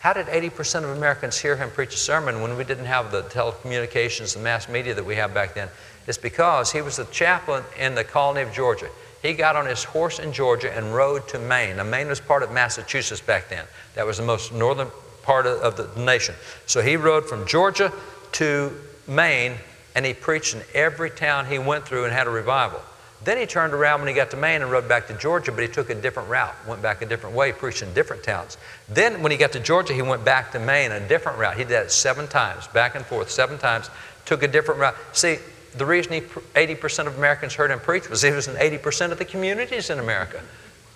[0.00, 3.22] How did 80% of Americans hear him preach a sermon when we didn't have the
[3.22, 5.70] telecommunications, the mass media that we have back then?
[6.06, 8.90] It's because he was the chaplain in the colony of Georgia.
[9.22, 11.78] He got on his horse in Georgia and rode to Maine.
[11.78, 13.64] Now, Maine was part of Massachusetts back then.
[13.94, 14.88] That was the most northern
[15.22, 16.34] part of the nation.
[16.66, 17.90] So he rode from Georgia
[18.32, 19.54] to Maine
[19.98, 22.80] and he preached in every town he went through and had a revival.
[23.24, 25.62] Then he turned around when he got to Maine and rode back to Georgia, but
[25.62, 28.58] he took a different route, went back a different way, preached in different towns.
[28.88, 31.56] Then when he got to Georgia, he went back to Maine, a different route.
[31.56, 33.90] He did it seven times, back and forth, seven times,
[34.24, 34.94] took a different route.
[35.14, 35.38] See,
[35.76, 39.18] the reason he, 80% of Americans heard him preach was he was in 80% of
[39.18, 40.40] the communities in America.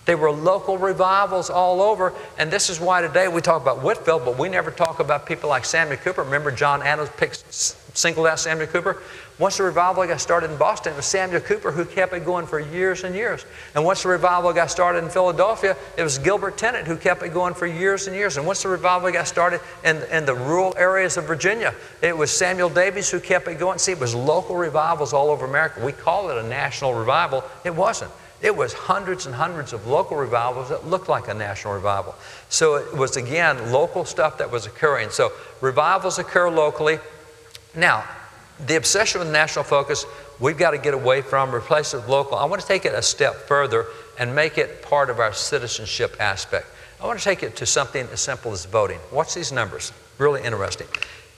[0.05, 4.23] There were local revivals all over, and this is why today we talk about Whitefield,
[4.23, 6.23] but we never talk about people like Samuel Cooper.
[6.23, 7.53] Remember, John Adams picked
[7.93, 9.01] singled out Samuel Cooper.
[9.39, 12.45] Once the revival got started in Boston, it was Samuel Cooper who kept it going
[12.45, 13.45] for years and years.
[13.73, 17.33] And once the revival got started in Philadelphia, it was Gilbert Tennent who kept it
[17.33, 18.37] going for years and years.
[18.37, 22.31] And once the revival got started in, in the rural areas of Virginia, it was
[22.31, 23.79] Samuel Davies who kept it going.
[23.79, 25.83] See, it was local revivals all over America.
[25.83, 27.43] We call it a national revival.
[27.63, 28.11] It wasn't.
[28.43, 32.13] It was hundreds and hundreds of local revivals that looked like a national revival.
[32.49, 35.11] So it was, again, local stuff that was occurring.
[35.11, 35.31] So
[35.61, 36.99] revivals occur locally.
[37.75, 38.03] Now,
[38.65, 40.05] the obsession with national focus,
[40.39, 42.37] we've got to get away from, replace it with local.
[42.37, 43.87] I want to take it a step further
[44.19, 46.67] and make it part of our citizenship aspect.
[47.01, 48.99] I want to take it to something as simple as voting.
[49.11, 50.87] Watch these numbers, really interesting.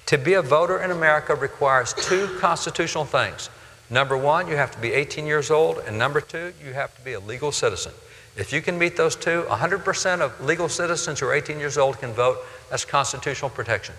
[0.08, 3.50] To be a voter in America requires two constitutional things.
[3.90, 7.02] Number one, you have to be 18 years old, and number two, you have to
[7.04, 7.94] be a legal citizen.
[8.36, 12.00] If you can meet those two, 100% of legal citizens who are 18 years old
[12.00, 12.40] can vote.
[12.70, 13.96] That's constitutional protection.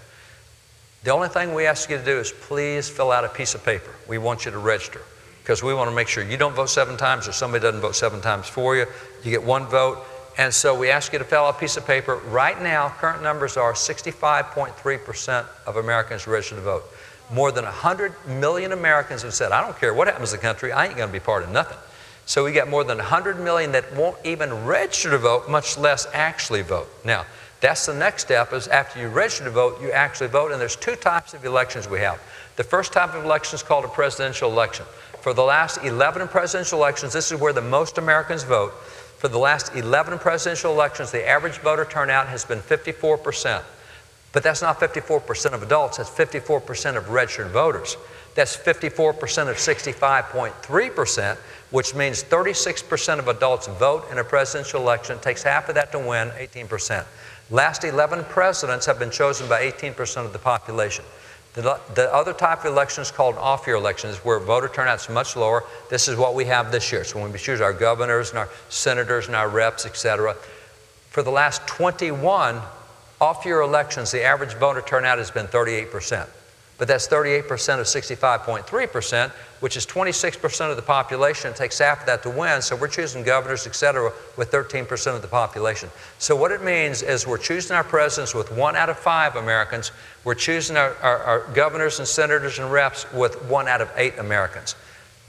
[1.07, 3.65] The only thing we ask you to do is please fill out a piece of
[3.65, 3.93] paper.
[4.09, 5.01] We want you to register
[5.41, 7.95] because we want to make sure you don't vote seven times or somebody doesn't vote
[7.95, 8.87] seven times for you.
[9.23, 10.05] You get one vote.
[10.37, 12.17] And so we ask you to fill out a piece of paper.
[12.17, 16.83] Right now, current numbers are 65.3% of Americans registered to vote.
[17.31, 20.73] More than 100 million Americans have said, I don't care what happens to the country,
[20.73, 21.79] I ain't going to be part of nothing.
[22.25, 26.09] So we got more than 100 million that won't even register to vote, much less
[26.13, 26.89] actually vote.
[27.05, 27.27] Now,
[27.67, 30.53] that's the next step is after you register to vote, you actually vote.
[30.53, 32.21] And there's two types of elections we have.
[32.55, 34.87] The first type of election is called a presidential election.
[35.21, 38.73] For the last 11 presidential elections, this is where the most Americans vote.
[39.19, 43.65] For the last 11 presidential elections, the average voter turnout has been 54%.
[44.33, 47.97] But that's not 54% of adults, that's 54% of registered voters.
[48.37, 51.37] That's 54% of 65.3%,
[51.71, 55.17] which means 36% of adults vote in a presidential election.
[55.17, 57.05] It takes half of that to win, 18%.
[57.51, 61.05] Last 11 presidents have been chosen by 18% of the population.
[61.55, 65.37] The, the, other type of election is called off-year elections, where voter turnout is much
[65.37, 65.65] lower.
[65.89, 67.03] This is what we have this year.
[67.03, 70.35] So when we choose our governors and our senators and our reps, etc.
[71.11, 72.61] For the last 21
[73.21, 76.29] off-year elections, the average voter turnout has been 38 percent.
[76.79, 77.45] But that's 38%
[77.81, 81.51] of 65.3%, which is 26% of the population.
[81.51, 82.61] It takes half of that to win.
[82.61, 85.89] So we're choosing governors, et cetera, with 13% of the population.
[86.19, 89.91] So what it means is we're choosing our presidents with one out of five Americans.
[90.25, 94.19] We're choosing our, our, our governors and senators and reps with one out of eight
[94.19, 94.77] Americans.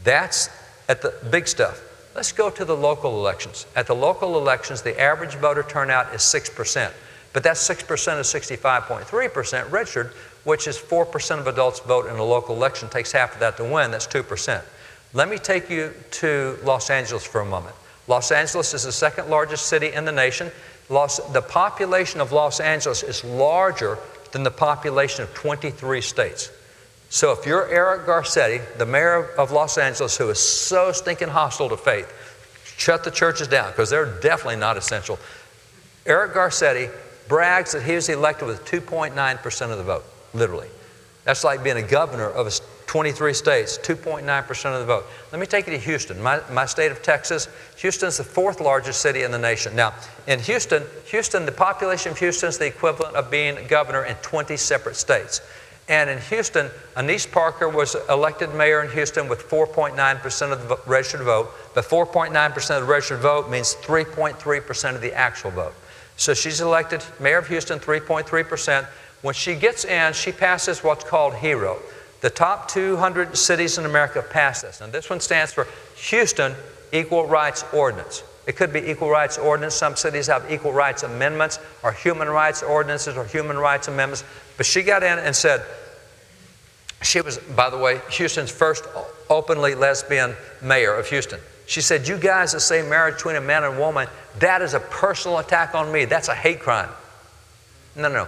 [0.03, 0.49] That's
[0.89, 1.81] at the big stuff.
[2.13, 3.67] Let's go to the local elections.
[3.75, 6.91] At the local elections, the average voter turnout is 6%.
[7.31, 7.83] But that's 6%
[8.19, 10.11] of 65.3% registered,
[10.47, 13.65] which is 4% of adults vote in a local election, takes half of that to
[13.65, 14.63] win, that's 2%.
[15.11, 17.75] Let me take you to Los Angeles for a moment.
[18.07, 20.49] Los Angeles is the second largest city in the nation.
[20.87, 23.97] Los, the population of Los Angeles is larger
[24.31, 26.49] than the population of 23 states.
[27.09, 31.67] So if you're Eric Garcetti, the mayor of Los Angeles, who is so stinking hostile
[31.67, 32.09] to faith,
[32.77, 35.19] shut the churches down because they're definitely not essential.
[36.05, 36.89] Eric Garcetti
[37.27, 40.05] brags that he was elected with 2.9% of the vote
[40.37, 40.69] literally.
[41.23, 42.47] That's like being a governor of
[42.85, 45.05] 23 states, 2.9% of the vote.
[45.33, 47.49] Let me take you to Houston, my, my state of Texas.
[47.77, 49.75] Houston's the fourth largest city in the nation.
[49.75, 49.93] Now,
[50.25, 54.15] in Houston, Houston, the population of Houston is the equivalent of being a governor in
[54.17, 55.41] 20 separate states.
[55.89, 61.21] And in Houston, Annise Parker was elected mayor in Houston with 4.9% of the registered
[61.21, 61.51] vote.
[61.73, 65.73] But 4.9% of the registered vote means 3.3% of the actual vote.
[66.17, 68.87] So she's elected mayor of Houston, 3.3%.
[69.27, 71.79] When she gets in, she passes what's called HERO.
[72.21, 74.79] The top 200 cities in America pass this.
[74.79, 75.67] Now, this one stands for
[75.97, 76.55] Houston
[76.93, 78.23] Equal Rights Ordinance.
[78.45, 79.75] It could be equal rights ordinance.
[79.75, 84.23] Some cities have equal rights amendments or human rights ordinances or human rights amendments.
[84.55, 85.61] But she got in and said,
[87.01, 88.85] she was, by the way, Houston's first
[89.29, 91.41] openly lesbian mayor of Houston.
[91.65, 94.07] She said, You guys that say marriage between a man and a woman,
[94.39, 96.05] that is a personal attack on me.
[96.05, 96.89] That's a hate crime.
[97.97, 98.27] No, no, no.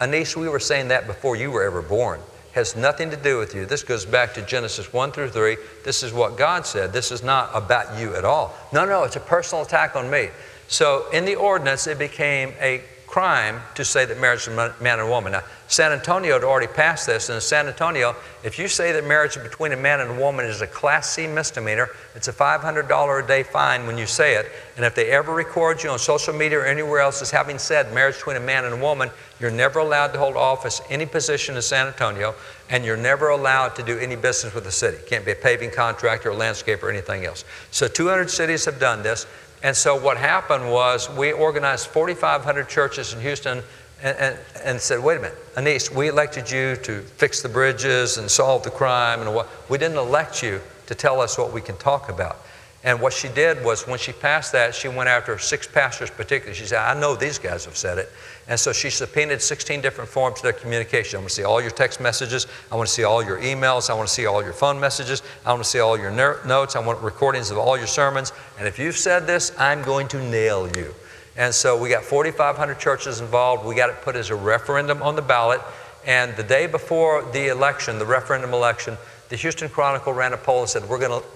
[0.00, 2.20] Annise, we were saying that before you were ever born.
[2.52, 3.64] Has nothing to do with you.
[3.64, 5.56] This goes back to Genesis 1 through 3.
[5.84, 6.92] This is what God said.
[6.92, 8.56] This is not about you at all.
[8.72, 10.30] No, no, it's a personal attack on me.
[10.66, 15.08] So in the ordinance, it became a crime to say that marriage is man and
[15.08, 15.32] woman.
[15.32, 19.06] Now, San Antonio had already passed this, and in San Antonio, if you say that
[19.06, 23.22] marriage between a man and a woman is a Class C misdemeanor, it's a $500
[23.22, 24.50] a day fine when you say it.
[24.74, 27.94] And if they ever record you on social media or anywhere else as having said
[27.94, 31.54] marriage between a man and a woman, you're never allowed to hold office, any position
[31.54, 32.34] in San Antonio,
[32.68, 34.98] and you're never allowed to do any business with the city.
[35.06, 37.44] Can't be a paving contractor, or landscaper, or anything else.
[37.70, 39.24] So 200 cities have done this.
[39.62, 43.62] And so what happened was we organized 4,500 churches in Houston
[44.02, 48.18] and, and, and said, wait a minute, Annise, we elected you to fix the bridges
[48.18, 49.48] and solve the crime and what.
[49.68, 52.38] We didn't elect you to tell us what we can talk about.
[52.82, 56.58] And what she did was when she passed that, she went after six pastors particularly.
[56.58, 58.10] She said, I know these guys have said it.
[58.48, 61.18] And so she subpoenaed 16 different forms of their communication.
[61.18, 62.46] I want to see all your text messages.
[62.72, 63.90] I want to see all your emails.
[63.90, 65.22] I want to see all your phone messages.
[65.44, 66.74] I want to see all your ner- notes.
[66.74, 68.32] I want recordings of all your sermons.
[68.58, 70.94] And if you've said this, I'm going to nail you.
[71.36, 73.64] And so we got 4,500 churches involved.
[73.64, 75.60] We got it put as a referendum on the ballot.
[76.06, 78.96] And the day before the election, the referendum election,
[79.28, 81.26] the Houston Chronicle ran a poll and said, We're going to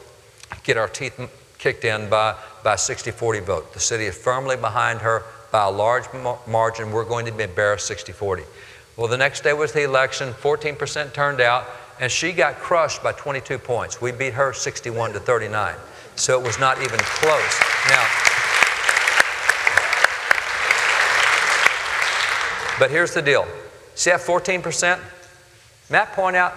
[0.63, 1.19] get our teeth
[1.59, 3.73] kicked in by, by 60 40 vote.
[3.73, 5.23] The city is firmly behind her
[5.53, 6.05] by a large
[6.47, 6.91] margin.
[6.91, 8.43] We're going to be embarrassed 60 40.
[8.97, 11.67] Well, the next day was the election, 14% turned out,
[12.01, 14.01] and she got crushed by 22 points.
[14.01, 15.75] We beat her 61 to 39.
[16.17, 17.61] So it was not even close.
[17.89, 18.07] Now,
[22.79, 23.47] but here's the deal.
[23.95, 25.01] See that 14%?
[25.91, 26.55] Matt point out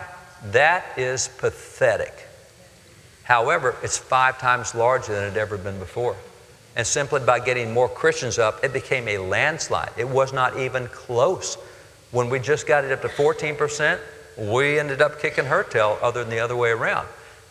[0.52, 2.14] that is pathetic.
[3.24, 6.16] However, it's five times larger than it had ever been before.
[6.76, 9.92] And simply by getting more Christians up, it became a landslide.
[9.98, 11.56] It was not even close.
[12.12, 14.00] When we just got it up to 14%,
[14.38, 17.08] we ended up kicking her tail other than the other way around.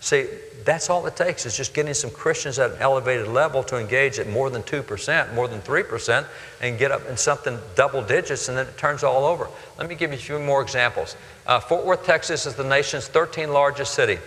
[0.07, 0.29] See,
[0.65, 4.21] that's all it takes is just getting some Christians at an elevated level to engage
[4.21, 6.27] at more than 2%, more than 3%,
[6.61, 9.49] and get up in something double digits, and then it turns all over.
[9.81, 11.17] Let me give you a few more examples.
[11.45, 14.19] Uh, Fort Worth, Texas is the nation's 13th largest city.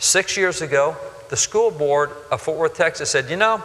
[0.00, 0.96] Six years ago,
[1.28, 3.62] the school board of Fort Worth, Texas said, you know,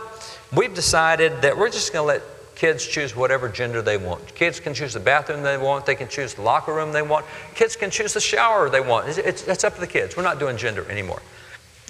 [0.55, 4.35] we've decided that we're just going to let kids choose whatever gender they want.
[4.35, 7.25] Kids can choose the bathroom they want, they can choose the locker room they want,
[7.55, 9.07] kids can choose the shower they want.
[9.09, 10.15] It's, it's, it's up to the kids.
[10.15, 11.23] We're not doing gender anymore.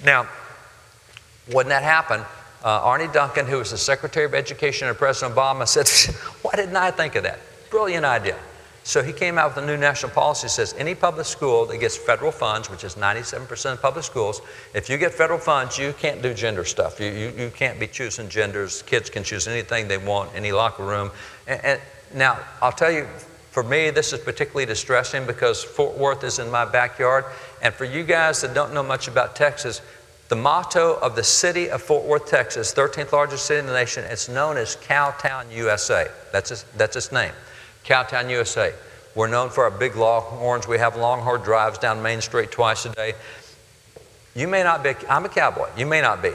[0.04, 0.28] Now,
[1.52, 2.24] when that happened,
[2.64, 5.88] uh, Arne Duncan, who was the Secretary of Education under President Obama, said,
[6.42, 7.38] Why didn't I think of that?
[7.70, 8.36] Brilliant idea.
[8.86, 11.78] So he came out with a new national policy that says any public school that
[11.78, 14.40] gets federal funds, which is 97% of public schools,
[14.74, 17.00] if you get federal funds, you can't do gender stuff.
[17.00, 18.82] You, you, you can't be choosing genders.
[18.82, 21.10] Kids can choose anything they want, any locker room.
[21.48, 21.80] And, and
[22.14, 23.08] now, I'll tell you,
[23.56, 27.24] for me, this is particularly distressing because Fort Worth is in my backyard.
[27.62, 29.80] And for you guys that don't know much about Texas,
[30.28, 34.04] the motto of the city of Fort Worth, Texas, 13th largest city in the nation,
[34.04, 36.06] it's known as Cowtown, USA.
[36.32, 37.32] That's its, that's its name.
[37.82, 38.74] Cowtown, USA.
[39.14, 40.68] We're known for our big longhorns.
[40.68, 43.14] We have long, hard drives down Main Street twice a day.
[44.34, 45.70] You may not be, I'm a cowboy.
[45.78, 46.32] You may not be.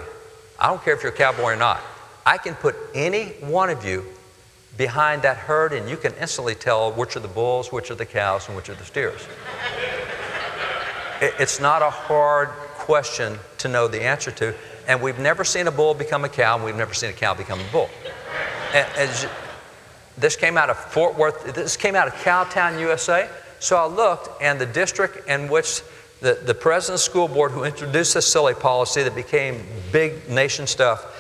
[0.59, 1.82] I don't care if you're a cowboy or not.
[2.26, 4.07] I can put any one of you
[4.78, 8.05] behind that herd and you can instantly tell which are the bulls, which are the
[8.05, 9.28] cows, and which are the steers.
[11.22, 14.53] it's not a hard question to know the answer to.
[14.88, 17.34] And we've never seen a bull become a cow, and we've never seen a cow
[17.34, 17.89] become a bull.
[18.74, 19.28] And,
[20.17, 23.30] this came out of Fort Worth, this came out of Cowtown, USA.
[23.59, 25.82] So I looked, and the district in which
[26.19, 30.30] the, the president of the school board who introduced this silly policy that became big
[30.30, 31.11] nation stuff,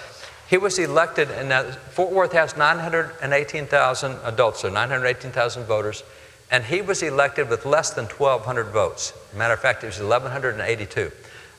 [0.51, 6.03] he was elected, and Fort Worth has 918,000 adults, so 918,000 voters,
[6.51, 9.13] and he was elected with less than 1,200 votes.
[9.33, 11.09] Matter of fact, it was 1,182.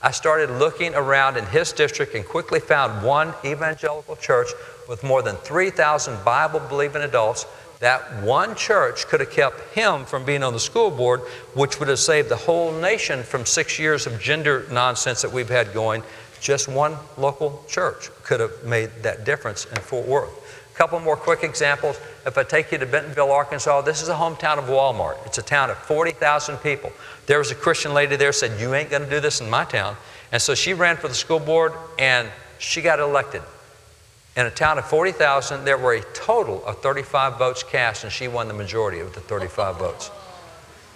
[0.03, 4.49] I started looking around in his district and quickly found one evangelical church
[4.91, 7.47] with more than 3,000 Bible believing adults.
[7.81, 11.23] That one church could have kept him from being on the school board,
[11.55, 15.49] which would have saved the whole nation from six years of gender nonsense that we've
[15.49, 16.03] had going.
[16.41, 20.31] Just one local church could have made that difference in Fort Worth.
[20.75, 22.01] A couple more quick examples.
[22.25, 25.19] If I take you to Bentonville, Arkansas, this is a hometown of Walmart.
[25.27, 26.91] It's a town of 40,000 people.
[27.27, 29.67] There was a Christian lady there said, "You ain't going to do this in my
[29.67, 29.99] town,"
[30.33, 32.27] and so she ran for the school board and
[32.59, 33.43] she got elected.
[34.35, 38.29] In a town of 40,000, there were a total of 35 votes cast, and she
[38.29, 40.11] won the majority of the 35 votes.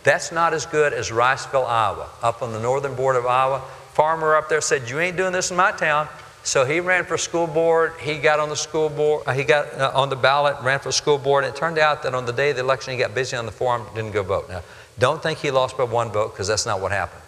[0.04, 2.08] That's not as good as Riceville, Iowa.
[2.22, 3.60] Up on the northern border of Iowa,
[3.92, 6.08] farmer up there said, "You ain't doing this in my town."
[6.46, 7.94] So he ran for school board.
[8.00, 9.24] He got on the school board.
[9.26, 11.42] Uh, he got uh, on the ballot, ran for school board.
[11.42, 13.46] And it turned out that on the day of the election, he got busy on
[13.46, 14.48] the forum, didn't go vote.
[14.48, 14.62] Now,
[15.00, 17.20] don't think he lost by one vote because that's not what happened.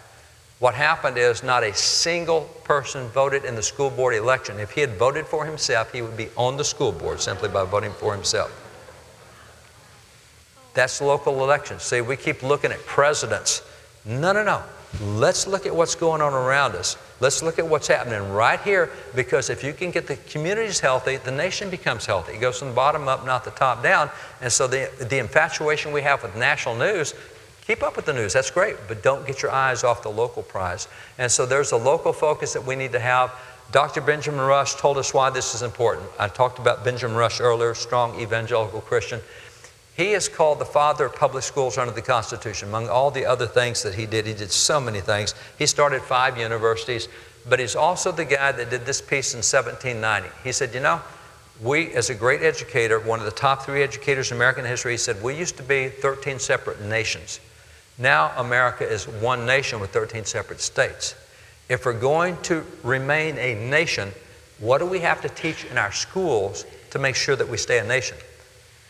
[0.59, 4.57] What happened is not a single person voted in the school board election.
[4.57, 7.65] If he had voted for himself, he would be on the school board simply by
[7.65, 8.49] voting for himself.
[10.75, 11.83] That's local elections.
[11.83, 13.63] See, we keep looking at presidents.
[14.05, 14.63] No, no, no.
[15.01, 16.95] Let's look at what's going on around us.
[17.21, 21.17] Let's look at what's happening right here because if you can get the communities healthy,
[21.17, 22.33] the nation becomes healthy.
[22.33, 24.09] It goes from the bottom up, not the top down.
[24.41, 27.13] And so the, the infatuation we have with national news,
[27.67, 30.43] keep up with the news, that's great, but don't get your eyes off the local
[30.43, 30.87] prize.
[31.17, 33.31] And so there's a local focus that we need to have.
[33.71, 34.01] Dr.
[34.01, 36.07] Benjamin Rush told us why this is important.
[36.17, 39.19] I talked about Benjamin Rush earlier, strong evangelical Christian.
[39.99, 42.69] He is called the father of public schools under the Constitution.
[42.69, 45.35] Among all the other things that he did, he did so many things.
[45.57, 47.09] He started five universities,
[47.49, 50.29] but he's also the guy that did this piece in 1790.
[50.41, 51.01] He said, You know,
[51.61, 54.97] we, as a great educator, one of the top three educators in American history, he
[54.97, 57.41] said, We used to be 13 separate nations.
[57.97, 61.13] Now America is one nation with 13 separate states.
[61.67, 64.13] If we're going to remain a nation,
[64.59, 67.79] what do we have to teach in our schools to make sure that we stay
[67.79, 68.15] a nation?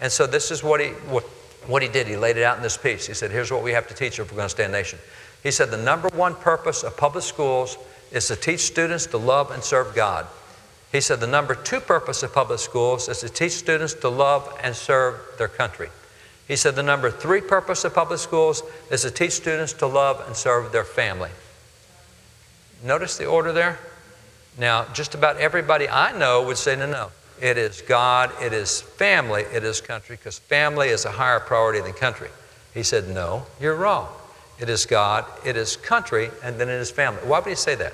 [0.02, 1.24] And so this is what he, what,
[1.68, 2.08] what he did.
[2.08, 3.08] He laid it out in this piece.
[3.08, 5.00] He said, Here's what we have to teach if we're going to stay a nation.
[5.43, 7.78] He said, The number one purpose of public schools
[8.12, 10.26] is to teach students to love and serve God.
[10.91, 14.58] He said, The number two purpose of public schools is to teach students to love
[14.64, 15.89] and serve their country.
[16.47, 20.24] He said, The number three purpose of public schools is to teach students to love
[20.26, 21.30] and serve their family.
[22.84, 23.78] Notice the order there?
[24.58, 27.12] Now, just about everybody I know would say, No, no.
[27.41, 31.79] It is God, it is family, it is country, because family is a higher priority
[31.79, 32.29] than country.
[32.73, 34.09] He said, No, you're wrong.
[34.59, 37.21] It is God, it is country, and then it is family.
[37.23, 37.93] Why would he say that?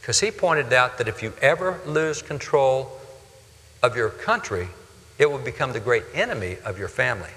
[0.00, 3.00] Because he pointed out that if you ever lose control
[3.82, 4.68] of your country,
[5.18, 7.30] it will become the great enemy of your family.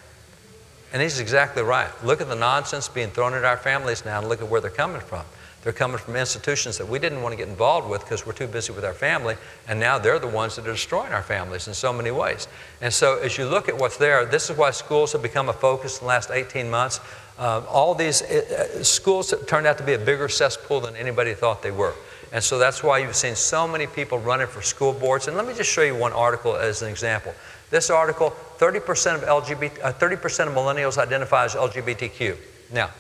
[0.93, 1.89] And he's exactly right.
[2.03, 4.69] Look at the nonsense being thrown at our families now and look at where they're
[4.69, 5.23] coming from.
[5.63, 8.47] They're coming from institutions that we didn't want to get involved with because we're too
[8.47, 9.35] busy with our family,
[9.67, 12.47] and now they're the ones that are destroying our families in so many ways.
[12.81, 15.53] And so, as you look at what's there, this is why schools have become a
[15.53, 17.01] focus in the last 18 months.
[17.37, 21.33] Uh, all these uh, schools have turned out to be a bigger cesspool than anybody
[21.33, 21.93] thought they were.
[22.31, 25.27] And so that's why you've seen so many people running for school boards.
[25.27, 27.33] And let me just show you one article as an example.
[27.69, 32.37] This article 30% of, LGBT, uh, 30% of millennials identify as LGBTQ.
[32.71, 32.91] Now,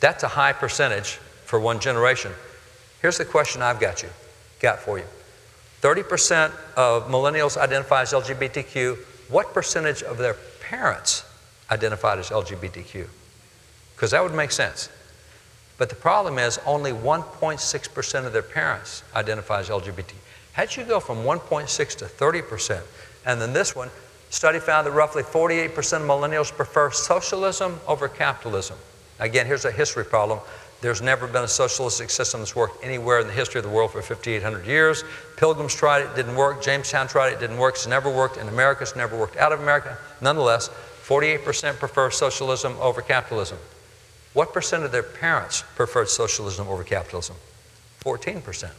[0.00, 1.18] that's a high percentage
[1.50, 2.30] for one generation.
[3.02, 4.08] Here's the question I've got you,
[4.60, 5.04] got for you.
[5.82, 8.96] 30% of millennials identify as LGBTQ.
[9.28, 11.24] What percentage of their parents
[11.68, 13.04] identified as LGBTQ?
[13.96, 14.90] Because that would make sense.
[15.76, 20.12] But the problem is only 1.6% of their parents identify as LGBT.
[20.52, 22.82] How'd you go from 1.6 to 30%?
[23.26, 23.90] And then this one,
[24.28, 28.76] study found that roughly 48% of millennials prefer socialism over capitalism.
[29.18, 30.38] Again, here's a history problem.
[30.80, 33.92] There's never been a socialistic system that's worked anywhere in the history of the world
[33.92, 35.04] for 5,800 years.
[35.36, 36.62] Pilgrims tried it, didn't work.
[36.62, 37.74] Jamestown tried it, didn't work.
[37.74, 39.98] It's never worked in America, it's never worked out of America.
[40.20, 40.70] Nonetheless,
[41.04, 43.58] 48% prefer socialism over capitalism.
[44.32, 47.36] What percent of their parents preferred socialism over capitalism?
[48.04, 48.70] 14%.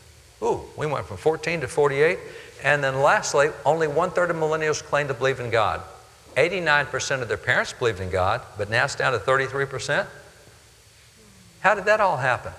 [0.42, 2.18] Ooh, we went from 14 to 48.
[2.64, 5.82] And then lastly, only one third of millennials claim to believe in God.
[6.38, 10.08] 89% of their parents believed in God, but now it's down to 33%.
[11.62, 12.54] How did that all happen?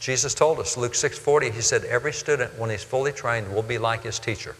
[0.00, 3.78] Jesus told us, Luke 6:40, he said, every student, when he's fully trained, will be
[3.78, 4.56] like his teacher.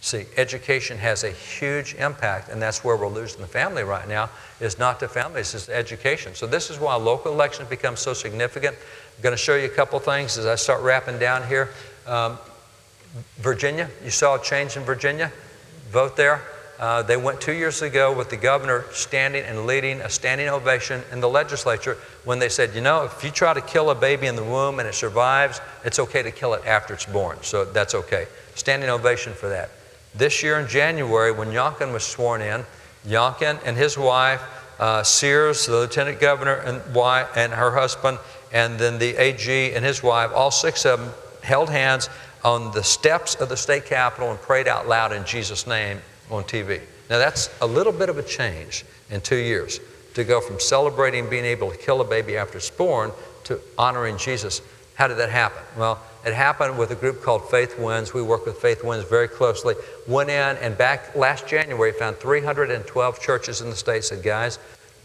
[0.00, 4.30] See, education has a huge impact, and that's where we're losing the family right now,
[4.58, 6.34] is not the families, it's education.
[6.34, 8.74] So this is why local elections become so significant.
[8.74, 11.68] I'm going to show you a couple things as I start wrapping down here.
[12.06, 12.38] Um,
[13.36, 15.30] Virginia, you saw a change in Virginia.
[15.90, 16.40] Vote there.
[16.80, 21.02] Uh, they went two years ago with the governor standing and leading a standing ovation
[21.12, 24.26] in the legislature when they said, you know, if you try to kill a baby
[24.26, 27.36] in the womb and it survives, it's okay to kill it after it's born.
[27.42, 28.26] So that's okay.
[28.54, 29.68] Standing ovation for that.
[30.14, 32.64] This year in January, when Youngkin was sworn in,
[33.06, 34.40] Youngkin and his wife,
[34.78, 38.18] uh, Sears, the lieutenant governor, and, wife, and her husband,
[38.54, 41.10] and then the AG and his wife, all six of them
[41.42, 42.08] held hands
[42.42, 46.00] on the steps of the state capitol and prayed out loud in Jesus' name
[46.30, 46.80] on TV.
[47.08, 49.80] Now, that's a little bit of a change in two years
[50.14, 53.12] to go from celebrating being able to kill a baby after it's born
[53.44, 54.62] to honoring Jesus.
[54.94, 55.62] How did that happen?
[55.78, 58.12] Well, it happened with a group called Faith Wins.
[58.12, 59.74] We work with Faith Wins very closely.
[60.06, 64.04] Went in and back last January found 312 churches in the state.
[64.04, 64.58] Said, guys,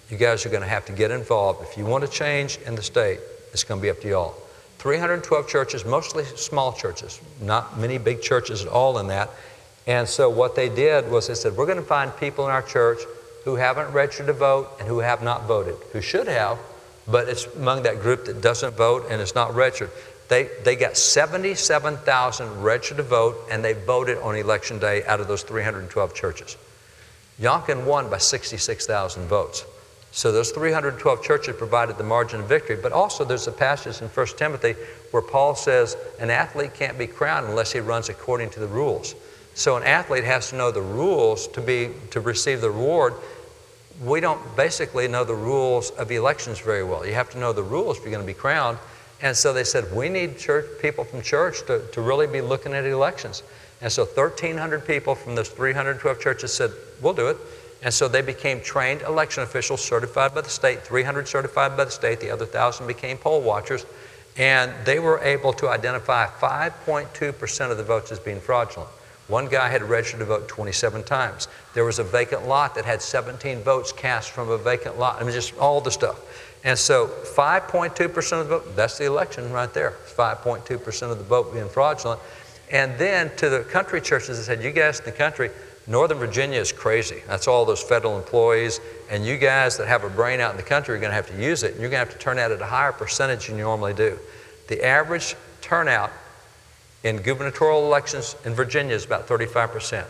[0.09, 1.63] you guys are going to have to get involved.
[1.63, 3.19] If you want to change in the state,
[3.53, 4.35] it's going to be up to y'all.
[4.79, 9.29] 312 churches, mostly small churches, not many big churches at all in that.
[9.87, 12.61] And so what they did was they said, we're going to find people in our
[12.61, 12.99] church
[13.43, 16.57] who haven't registered to vote and who have not voted, who should have,
[17.07, 19.91] but it's among that group that doesn't vote and is not registered.
[20.27, 25.27] They, they got 77,000 registered to vote and they voted on election day out of
[25.27, 26.57] those 312 churches.
[27.39, 29.65] Youngkin won by 66,000 votes.
[30.11, 32.77] So those 312 churches provided the margin of victory.
[32.81, 34.73] But also there's a passage in 1 Timothy
[35.11, 39.13] where Paul says an athlete can't be crowned unless he runs according to the rules.
[39.55, 43.13] So an athlete has to know the rules to be to receive the reward.
[44.03, 47.05] We don't basically know the rules of elections very well.
[47.05, 48.77] You have to know the rules if you're going to be crowned.
[49.21, 52.73] And so they said, we need church, people from church to, to really be looking
[52.73, 53.43] at elections.
[53.81, 57.37] And so 1,300 people from those 312 churches said, we'll do it.
[57.81, 61.91] And so they became trained election officials certified by the state, 300 certified by the
[61.91, 63.85] state, the other 1,000 became poll watchers.
[64.37, 68.89] And they were able to identify 5.2% of the votes as being fraudulent.
[69.27, 71.47] One guy had registered to vote 27 times.
[71.73, 75.19] There was a vacant lot that had 17 votes cast from a vacant lot.
[75.19, 76.21] I mean, just all the stuff.
[76.63, 79.93] And so 5.2% of the vote, that's the election right there.
[80.05, 82.19] 5.2% of the vote being fraudulent.
[82.71, 85.51] And then to the country churches, they said, you guys in the country,
[85.87, 87.21] Northern Virginia is crazy.
[87.27, 88.79] That's all those federal employees.
[89.11, 91.29] And you guys that have a brain out in the country are going to have
[91.29, 91.73] to use it.
[91.73, 93.93] And you're going to have to turn out at a higher percentage than you normally
[93.93, 94.17] do.
[94.67, 96.11] The average turnout
[97.03, 100.05] in gubernatorial elections in Virginia is about 35%.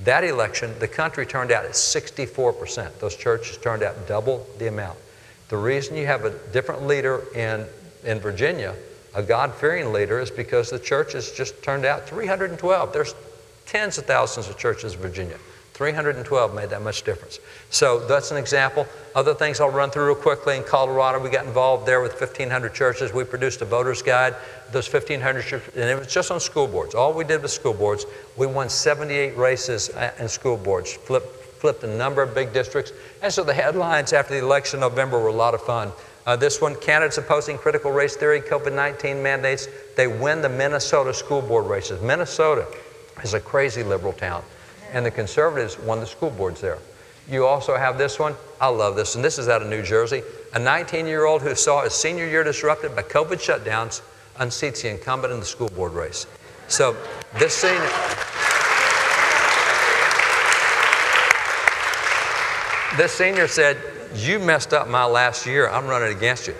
[0.00, 2.98] That election, the country turned out at 64%.
[2.98, 4.98] Those churches turned out double the amount.
[5.48, 7.66] The reason you have a different leader in,
[8.04, 8.74] in Virginia,
[9.14, 12.92] a God fearing leader, is because the churches just turned out 312.
[12.92, 13.14] There's
[13.66, 15.38] tens of thousands of churches in Virginia.
[15.74, 17.40] 312 made that much difference.
[17.70, 18.86] So that's an example.
[19.16, 20.56] Other things I'll run through real quickly.
[20.56, 23.12] In Colorado, we got involved there with 1,500 churches.
[23.12, 24.36] We produced a voter's guide.
[24.70, 26.94] Those 1,500 churches, and it was just on school boards.
[26.94, 28.06] All we did was school boards.
[28.36, 31.26] We won 78 races uh, in school boards, flipped,
[31.60, 32.92] flipped a number of big districts.
[33.20, 35.90] And so the headlines after the election in November were a lot of fun.
[36.24, 39.66] Uh, this one, candidates opposing critical race theory, COVID 19 mandates.
[39.96, 42.00] They win the Minnesota school board races.
[42.00, 42.64] Minnesota
[43.24, 44.44] is a crazy liberal town
[44.94, 46.78] and the conservatives won the school boards there.
[47.28, 48.34] You also have this one.
[48.60, 50.22] I love this, and this is out of New Jersey.
[50.54, 54.00] A 19 year old who saw his senior year disrupted by COVID shutdowns
[54.38, 56.26] unseats the incumbent in the school board race.
[56.68, 56.96] So
[57.38, 57.90] this senior.
[62.96, 63.76] This senior said,
[64.14, 65.68] You messed up my last year.
[65.68, 66.54] I'm running against you.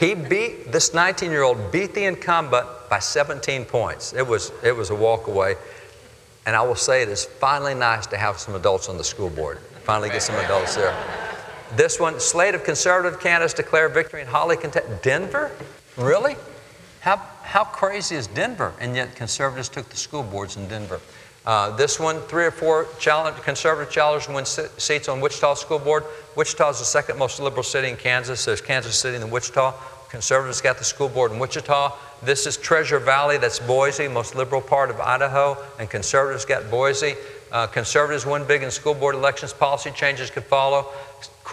[0.00, 4.12] He beat, this 19 year old beat the incumbent by 17 points.
[4.14, 5.54] It was, it was a walk away.
[6.46, 9.30] And I will say it is finally nice to have some adults on the school
[9.30, 9.58] board.
[9.84, 10.96] Finally get some adults there.
[11.76, 14.86] This one, slate of conservative candidates declare victory in Holly, Kentucky.
[15.02, 15.50] Denver?
[15.96, 16.36] Really?
[17.00, 18.72] How, how crazy is Denver?
[18.80, 21.00] And yet conservatives took the school boards in Denver.
[21.44, 26.04] Uh, this one, three or four challenge, conservative challengers win seats on Wichita School Board.
[26.36, 28.44] Wichita is the second most liberal city in Kansas.
[28.44, 29.74] There's Kansas City and Wichita.
[30.12, 31.96] Conservatives got the school board in Wichita.
[32.22, 37.14] This is Treasure Valley, that's Boise, most liberal part of Idaho, and conservatives got Boise.
[37.50, 39.54] Uh, conservatives win big in school board elections.
[39.54, 40.88] Policy changes could follow.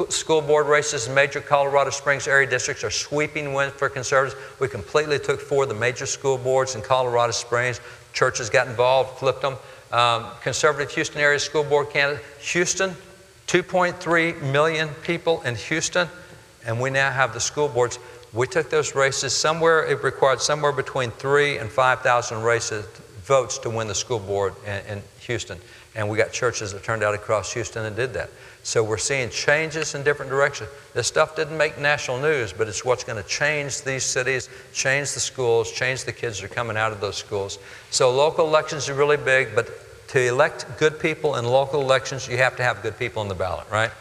[0.09, 4.35] School board races in major Colorado Springs area districts are sweeping wins for conservatives.
[4.59, 7.79] We completely took four of the major school boards in Colorado Springs.
[8.11, 9.55] Churches got involved, flipped them.
[9.93, 12.25] Um, conservative Houston area school board candidate.
[12.41, 12.89] Houston,
[13.47, 16.09] 2.3 million people in Houston,
[16.65, 17.97] and we now have the school boards.
[18.33, 22.85] We took those races somewhere, it required somewhere between three and 5,000 races,
[23.23, 25.57] votes to win the school board in, in Houston.
[25.95, 28.29] And we got churches that turned out across Houston and did that.
[28.61, 30.69] So we're seeing changes in different directions.
[30.93, 35.13] This stuff didn't make national news, but it's what's going to change these cities, change
[35.13, 37.57] the schools, change the kids that are coming out of those schools.
[37.89, 39.69] So local elections are really big, but
[40.09, 43.35] to elect good people in local elections, you have to have good people on the
[43.35, 43.91] ballot, right?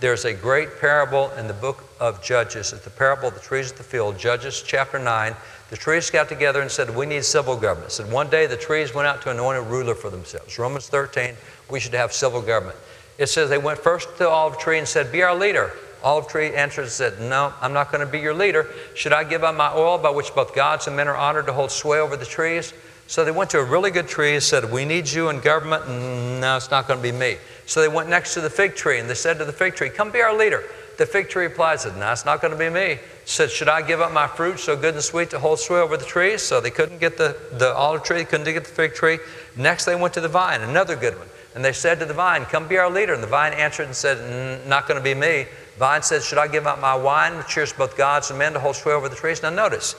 [0.00, 2.72] There's a great parable in the book of Judges.
[2.72, 5.34] It's the parable of the trees of the field, Judges chapter 9.
[5.70, 7.92] The trees got together and said, We need civil government.
[7.92, 10.58] Said one day the trees went out to anoint a ruler for themselves.
[10.58, 11.34] Romans 13,
[11.70, 12.78] we should have civil government.
[13.18, 15.72] It says they went first to the olive tree and said, Be our leader.
[16.04, 18.68] Olive tree answered and said, No, I'm not going to be your leader.
[18.94, 21.52] Should I give up my oil by which both gods and men are honored to
[21.52, 22.72] hold sway over the trees?
[23.08, 25.84] So they went to a really good tree and said, We need you in government.
[25.86, 27.38] And no, it's not going to be me.
[27.64, 29.88] So they went next to the fig tree and they said to the fig tree,
[29.88, 30.64] Come be our leader.
[30.96, 32.98] The fig tree replied, said, No, it's not going to be me.
[33.24, 35.96] Said, Should I give up my fruit so good and sweet to hold sway over
[35.96, 36.42] the trees?
[36.42, 39.18] So they couldn't get the, the olive tree, couldn't get the fig tree.
[39.56, 41.28] Next they went to the vine, another good one.
[41.54, 43.14] And they said to the vine, Come be our leader.
[43.14, 45.46] And the vine answered and said, Not going to be me.
[45.78, 48.60] Vine said, Should I give up my wine, which cheers both gods and men, to
[48.60, 49.42] hold sway over the trees?
[49.42, 49.94] Now notice,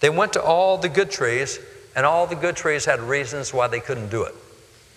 [0.00, 1.58] they went to all the good trees
[1.96, 4.34] and all the good trees had reasons why they couldn't do it.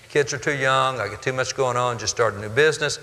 [0.09, 2.99] Kids are too young, I got too much going on, just start a new business.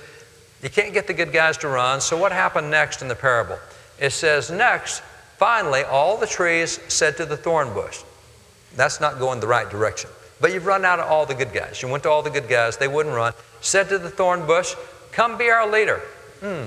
[0.64, 2.00] You can't get the good guys to run.
[2.00, 3.58] So, what happened next in the parable?
[4.00, 5.00] It says, Next,
[5.36, 8.02] finally, all the trees said to the thorn bush,
[8.74, 10.08] That's not going the right direction.
[10.40, 11.82] But you've run out of all the good guys.
[11.82, 13.34] You went to all the good guys, they wouldn't run.
[13.60, 14.74] Said to the thorn bush,
[15.12, 16.00] Come be our leader.
[16.40, 16.64] Hmm.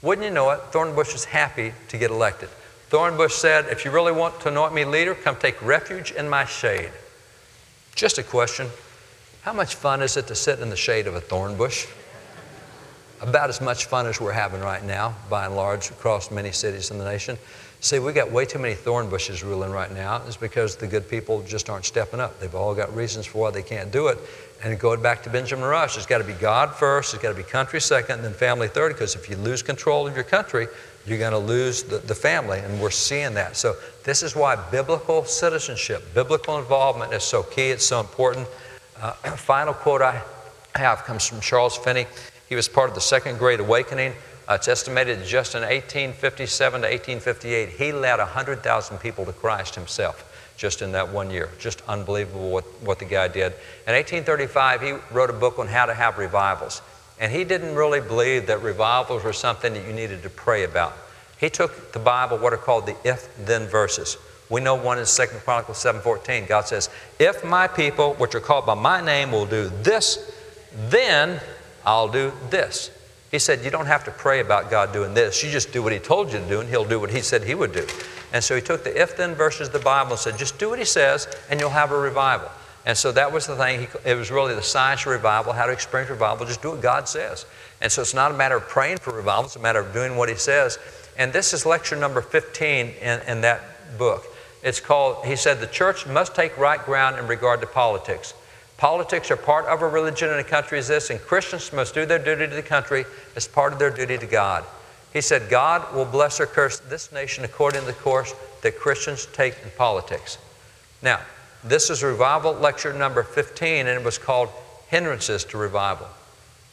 [0.00, 0.60] Wouldn't you know it?
[0.70, 2.48] Thorn bush is happy to get elected.
[2.90, 6.44] Thornbush said, If you really want to anoint me leader, come take refuge in my
[6.44, 6.90] shade.
[7.96, 8.68] Just a question
[9.42, 11.88] How much fun is it to sit in the shade of a thorn bush?
[13.28, 16.90] About as much fun as we're having right now, by and large, across many cities
[16.90, 17.38] in the nation.
[17.80, 20.22] See, we got way too many thorn bushes ruling right now.
[20.26, 22.40] It's because the good people just aren't stepping up.
[22.40, 24.18] They've all got reasons for why they can't do it.
[24.62, 27.36] And going back to Benjamin Rush, it's got to be God first, it's got to
[27.36, 30.66] be country second, and then family third, because if you lose control of your country,
[31.06, 33.56] you're going to lose the, the family, and we're seeing that.
[33.56, 38.48] So, this is why biblical citizenship, biblical involvement is so key, it's so important.
[38.98, 40.22] Uh, final quote I
[40.74, 42.06] have comes from Charles Finney.
[42.48, 44.12] He was part of the Second Great Awakening.
[44.48, 49.74] Uh, it's estimated that just in 1857 to 1858, he led 100,000 people to Christ
[49.74, 51.50] himself just in that one year.
[51.58, 53.52] Just unbelievable what, what the guy did.
[53.86, 56.82] In 1835, he wrote a book on how to have revivals.
[57.20, 60.94] And he didn't really believe that revivals were something that you needed to pray about.
[61.38, 64.16] He took the Bible, what are called the if-then verses.
[64.50, 66.46] We know one in 2 Chronicles 7.14.
[66.46, 70.32] God says, if my people, which are called by my name, will do this,
[70.74, 71.40] then
[71.86, 72.90] I'll do this.
[73.30, 75.42] He said, You don't have to pray about God doing this.
[75.42, 77.44] You just do what He told you to do, and He'll do what He said
[77.44, 77.86] He would do.
[78.32, 80.70] And so He took the if then verses of the Bible and said, Just do
[80.70, 82.50] what He says, and you'll have a revival.
[82.86, 83.80] And so that was the thing.
[83.80, 86.46] He, it was really the science of revival, how to experience revival.
[86.46, 87.46] Just do what God says.
[87.80, 90.16] And so it's not a matter of praying for revival, it's a matter of doing
[90.16, 90.78] what He says.
[91.16, 94.24] And this is lecture number 15 in, in that book.
[94.64, 98.32] It's called, he said, the church must take right ground in regard to politics.
[98.76, 102.06] Politics are part of a religion in a country as this, and Christians must do
[102.06, 103.04] their duty to the country
[103.36, 104.64] as part of their duty to God.
[105.12, 109.26] He said, God will bless or curse this nation according to the course that Christians
[109.32, 110.38] take in politics.
[111.02, 111.20] Now,
[111.62, 114.50] this is revival lecture number 15, and it was called
[114.88, 116.08] Hindrances to Revival.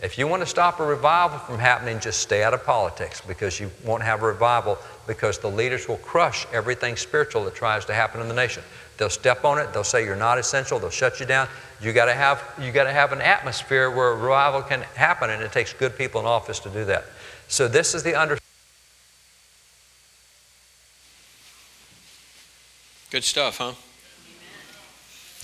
[0.01, 3.59] If you want to stop a revival from happening, just stay out of politics because
[3.59, 7.93] you won't have a revival because the leaders will crush everything spiritual that tries to
[7.93, 8.63] happen in the nation.
[8.97, 11.47] They'll step on it, they'll say you're not essential, they'll shut you down.
[11.81, 15.41] You got to have you got to have an atmosphere where revival can happen and
[15.41, 17.05] it takes good people in office to do that.
[17.47, 18.37] So this is the under
[23.11, 23.73] Good stuff, huh?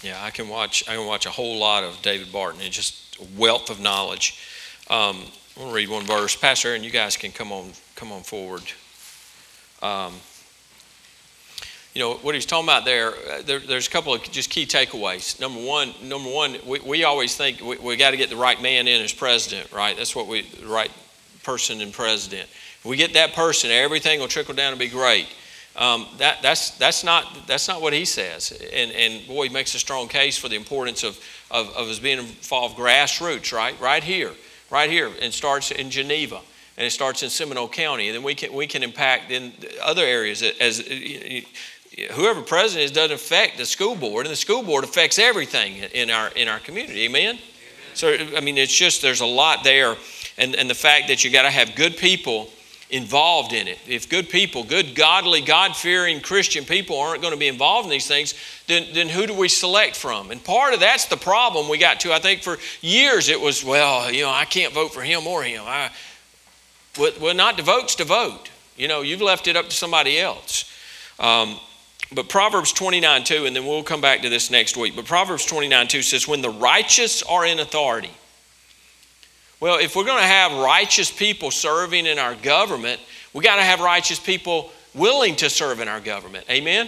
[0.02, 0.88] Yeah, I can watch.
[0.88, 2.62] I can watch a whole lot of David Barton.
[2.62, 4.40] It's just a wealth of knowledge.
[4.90, 5.18] Um,
[5.58, 6.84] I want to read one verse, Pastor Aaron.
[6.86, 8.64] You guys can come on, come on forward.
[9.82, 10.14] Um,
[11.98, 14.68] you know what he's talking about there, uh, there, There's a couple of just key
[14.68, 15.42] takeaways.
[15.42, 18.62] Number one, number one, we, we always think we, we got to get the right
[18.62, 19.98] man in as president, right?
[19.98, 20.92] That's what we the right
[21.42, 22.44] person in president.
[22.44, 25.26] If we get that person, everything will trickle down and be great.
[25.76, 28.52] Um, that, that's, that's, not, that's not what he says.
[28.72, 31.20] And, and boy, he makes a strong case for the importance of,
[31.50, 33.80] of, of us being involved grassroots, right?
[33.82, 34.34] Right here,
[34.70, 35.10] right here.
[35.20, 36.42] And starts in Geneva
[36.78, 38.08] and it starts in Seminole County.
[38.08, 40.44] And then we can, we can impact in other areas.
[40.44, 40.80] As
[42.12, 46.12] Whoever president is doesn't affect the school board, and the school board affects everything in
[46.12, 47.06] our, in our community.
[47.06, 47.36] Amen?
[47.36, 47.42] Amen.
[47.96, 49.96] So, I mean, it's just, there's a lot there.
[50.38, 52.52] And, and the fact that you got to have good people
[52.90, 53.80] involved in it.
[53.88, 57.90] If good people, good, godly, God fearing Christian people aren't going to be involved in
[57.90, 58.34] these things,
[58.68, 60.32] then, then who do we select from?
[60.32, 62.14] And part of that's the problem we got to.
[62.14, 65.44] I think for years it was, well, you know, I can't vote for him or
[65.44, 65.64] him.
[65.66, 65.92] I,
[66.98, 68.50] well, not to vote's to vote.
[68.78, 70.72] You know, you've left it up to somebody else.
[71.20, 71.60] Um,
[72.14, 74.96] but Proverbs 29 2, and then we'll come back to this next week.
[74.96, 78.12] But Proverbs 29 2 says, When the righteous are in authority,
[79.60, 83.02] well, if we're going to have righteous people serving in our government,
[83.34, 86.46] we got to have righteous people willing to serve in our government.
[86.50, 86.88] Amen?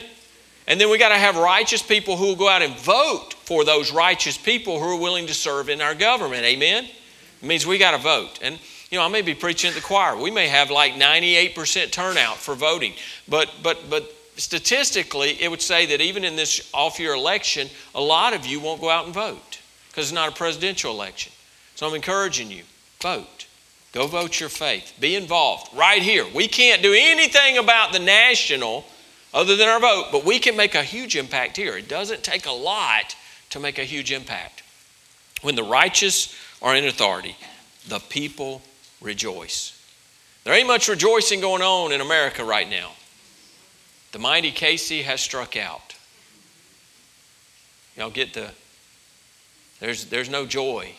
[0.67, 3.65] And then we got to have righteous people who will go out and vote for
[3.65, 6.43] those righteous people who are willing to serve in our government.
[6.43, 6.85] Amen?
[6.85, 8.39] It means we got to vote.
[8.43, 8.59] And,
[8.91, 10.15] you know, I may be preaching at the choir.
[10.15, 12.93] We may have like 98% turnout for voting.
[13.27, 18.01] But, but, but statistically, it would say that even in this off year election, a
[18.01, 19.59] lot of you won't go out and vote
[19.89, 21.31] because it's not a presidential election.
[21.75, 22.63] So I'm encouraging you
[23.01, 23.47] vote.
[23.91, 24.93] Go vote your faith.
[24.99, 26.25] Be involved right here.
[26.33, 28.85] We can't do anything about the national
[29.33, 31.77] other than our vote, but we can make a huge impact here.
[31.77, 33.15] It doesn't take a lot
[33.51, 34.63] to make a huge impact.
[35.41, 37.35] When the righteous are in authority,
[37.87, 38.61] the people
[39.01, 39.75] rejoice.
[40.43, 42.91] There ain't much rejoicing going on in America right now.
[44.11, 45.95] The mighty Casey has struck out.
[47.95, 48.51] Y'all get the,
[49.79, 50.95] there's, there's no joy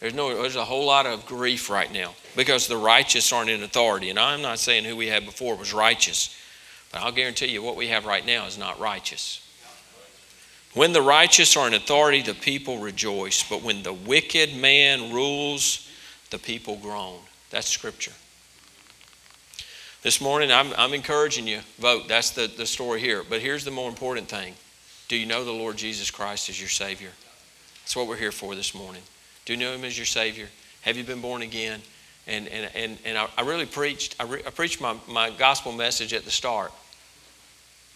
[0.00, 3.62] there's, no, there's a whole lot of grief right now because the righteous aren't in
[3.62, 4.08] authority.
[4.08, 6.34] And I'm not saying who we had before was righteous,
[6.90, 9.46] but I'll guarantee you what we have right now is not righteous.
[10.72, 13.46] When the righteous are in authority, the people rejoice.
[13.46, 15.90] But when the wicked man rules,
[16.30, 17.18] the people groan.
[17.50, 18.12] That's scripture.
[20.02, 22.08] This morning, I'm, I'm encouraging you, vote.
[22.08, 23.22] That's the, the story here.
[23.28, 24.54] But here's the more important thing
[25.08, 27.10] Do you know the Lord Jesus Christ as your Savior?
[27.82, 29.02] That's what we're here for this morning.
[29.44, 30.46] Do you know Him as your Savior?
[30.82, 31.80] Have you been born again?
[32.26, 35.72] And, and, and, and I, I really preached, I, re, I preached my, my gospel
[35.72, 36.72] message at the start.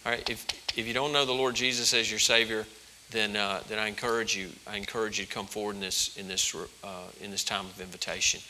[0.05, 0.45] All right, if,
[0.77, 2.67] if you don't know the Lord Jesus as your Savior,
[3.09, 6.27] then, uh, then I encourage you, I encourage you to come forward in this, in
[6.27, 6.53] this,
[6.83, 6.87] uh,
[7.21, 8.41] in this time of invitation.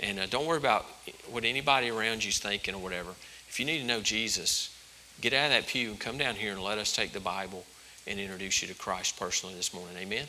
[0.00, 0.86] And uh, don't worry about
[1.30, 3.10] what anybody around you is thinking or whatever.
[3.48, 4.76] If you need to know Jesus,
[5.20, 7.64] get out of that pew and come down here and let us take the Bible
[8.06, 9.96] and introduce you to Christ personally this morning.
[9.96, 10.26] Amen?
[10.26, 10.28] Amen.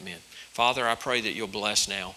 [0.00, 0.18] Amen.
[0.50, 2.14] Father, I pray that you'll bless now.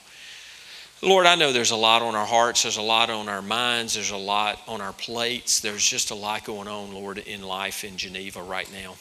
[1.01, 3.93] Lord, I know there's a lot on our hearts, there's a lot on our minds,
[3.93, 5.61] there's a lot on our plates.
[5.61, 8.95] There's just a lot going on, Lord, in life in Geneva right now.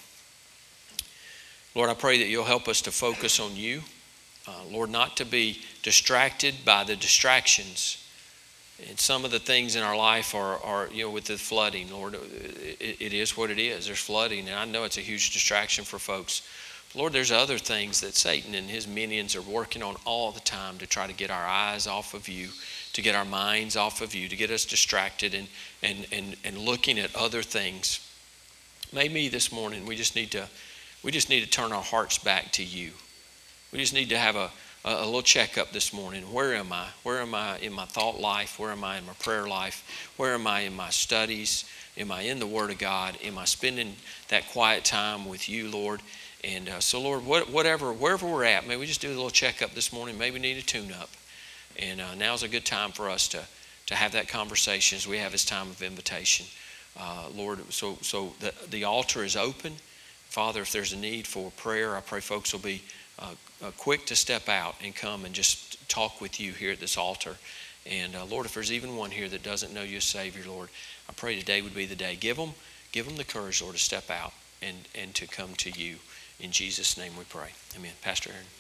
[1.75, 3.83] Lord, I pray that you'll help us to focus on you.
[4.47, 7.97] Uh, Lord, not to be distracted by the distractions.
[8.91, 11.91] And some of the things in our life are, are you know, with the flooding,
[11.91, 12.19] Lord, uh,
[12.79, 13.87] it, it is what it is.
[13.87, 16.43] There's flooding, and I know it's a huge distraction for folks.
[16.95, 20.77] Lord, there's other things that Satan and his minions are working on all the time
[20.77, 22.49] to try to get our eyes off of you,
[22.93, 25.49] to get our minds off of you, to get us distracted and,
[25.83, 28.07] and, and, and looking at other things.
[28.93, 30.49] Maybe this morning we just need to
[31.03, 32.91] we just need to turn our hearts back to you.
[33.73, 34.51] We just need to have a,
[34.89, 36.23] a, little checkup this morning.
[36.33, 36.87] Where am I?
[37.03, 38.59] Where am I in my thought life?
[38.59, 40.13] Where am I in my prayer life?
[40.17, 41.65] Where am I in my studies?
[41.97, 43.19] Am I in the Word of God?
[43.23, 43.97] Am I spending
[44.29, 46.01] that quiet time with you, Lord?
[46.43, 49.31] And uh, so, Lord, what, whatever, wherever we're at, maybe we just do a little
[49.31, 50.17] checkup this morning.
[50.17, 51.11] Maybe need a tune up.
[51.79, 53.43] And uh, now's a good time for us to,
[53.87, 56.47] to have that conversation as we have this time of invitation.
[56.99, 59.75] Uh, Lord, so, so the, the altar is open.
[60.29, 62.83] Father, if there's a need for prayer, I pray folks will be
[63.19, 66.81] uh, uh, quick to step out and come and just talk with you here at
[66.81, 67.37] this altar.
[67.87, 70.69] And uh, Lord, if there's even one here that doesn't know you as Savior, Lord,
[71.09, 72.17] I pray today would be the day.
[72.17, 72.51] Give them,
[72.93, 75.97] give them the courage, Lord, to step out and, and to come to you.
[76.41, 77.51] In Jesus' name we pray.
[77.77, 77.93] Amen.
[78.03, 78.58] Pastor Aaron.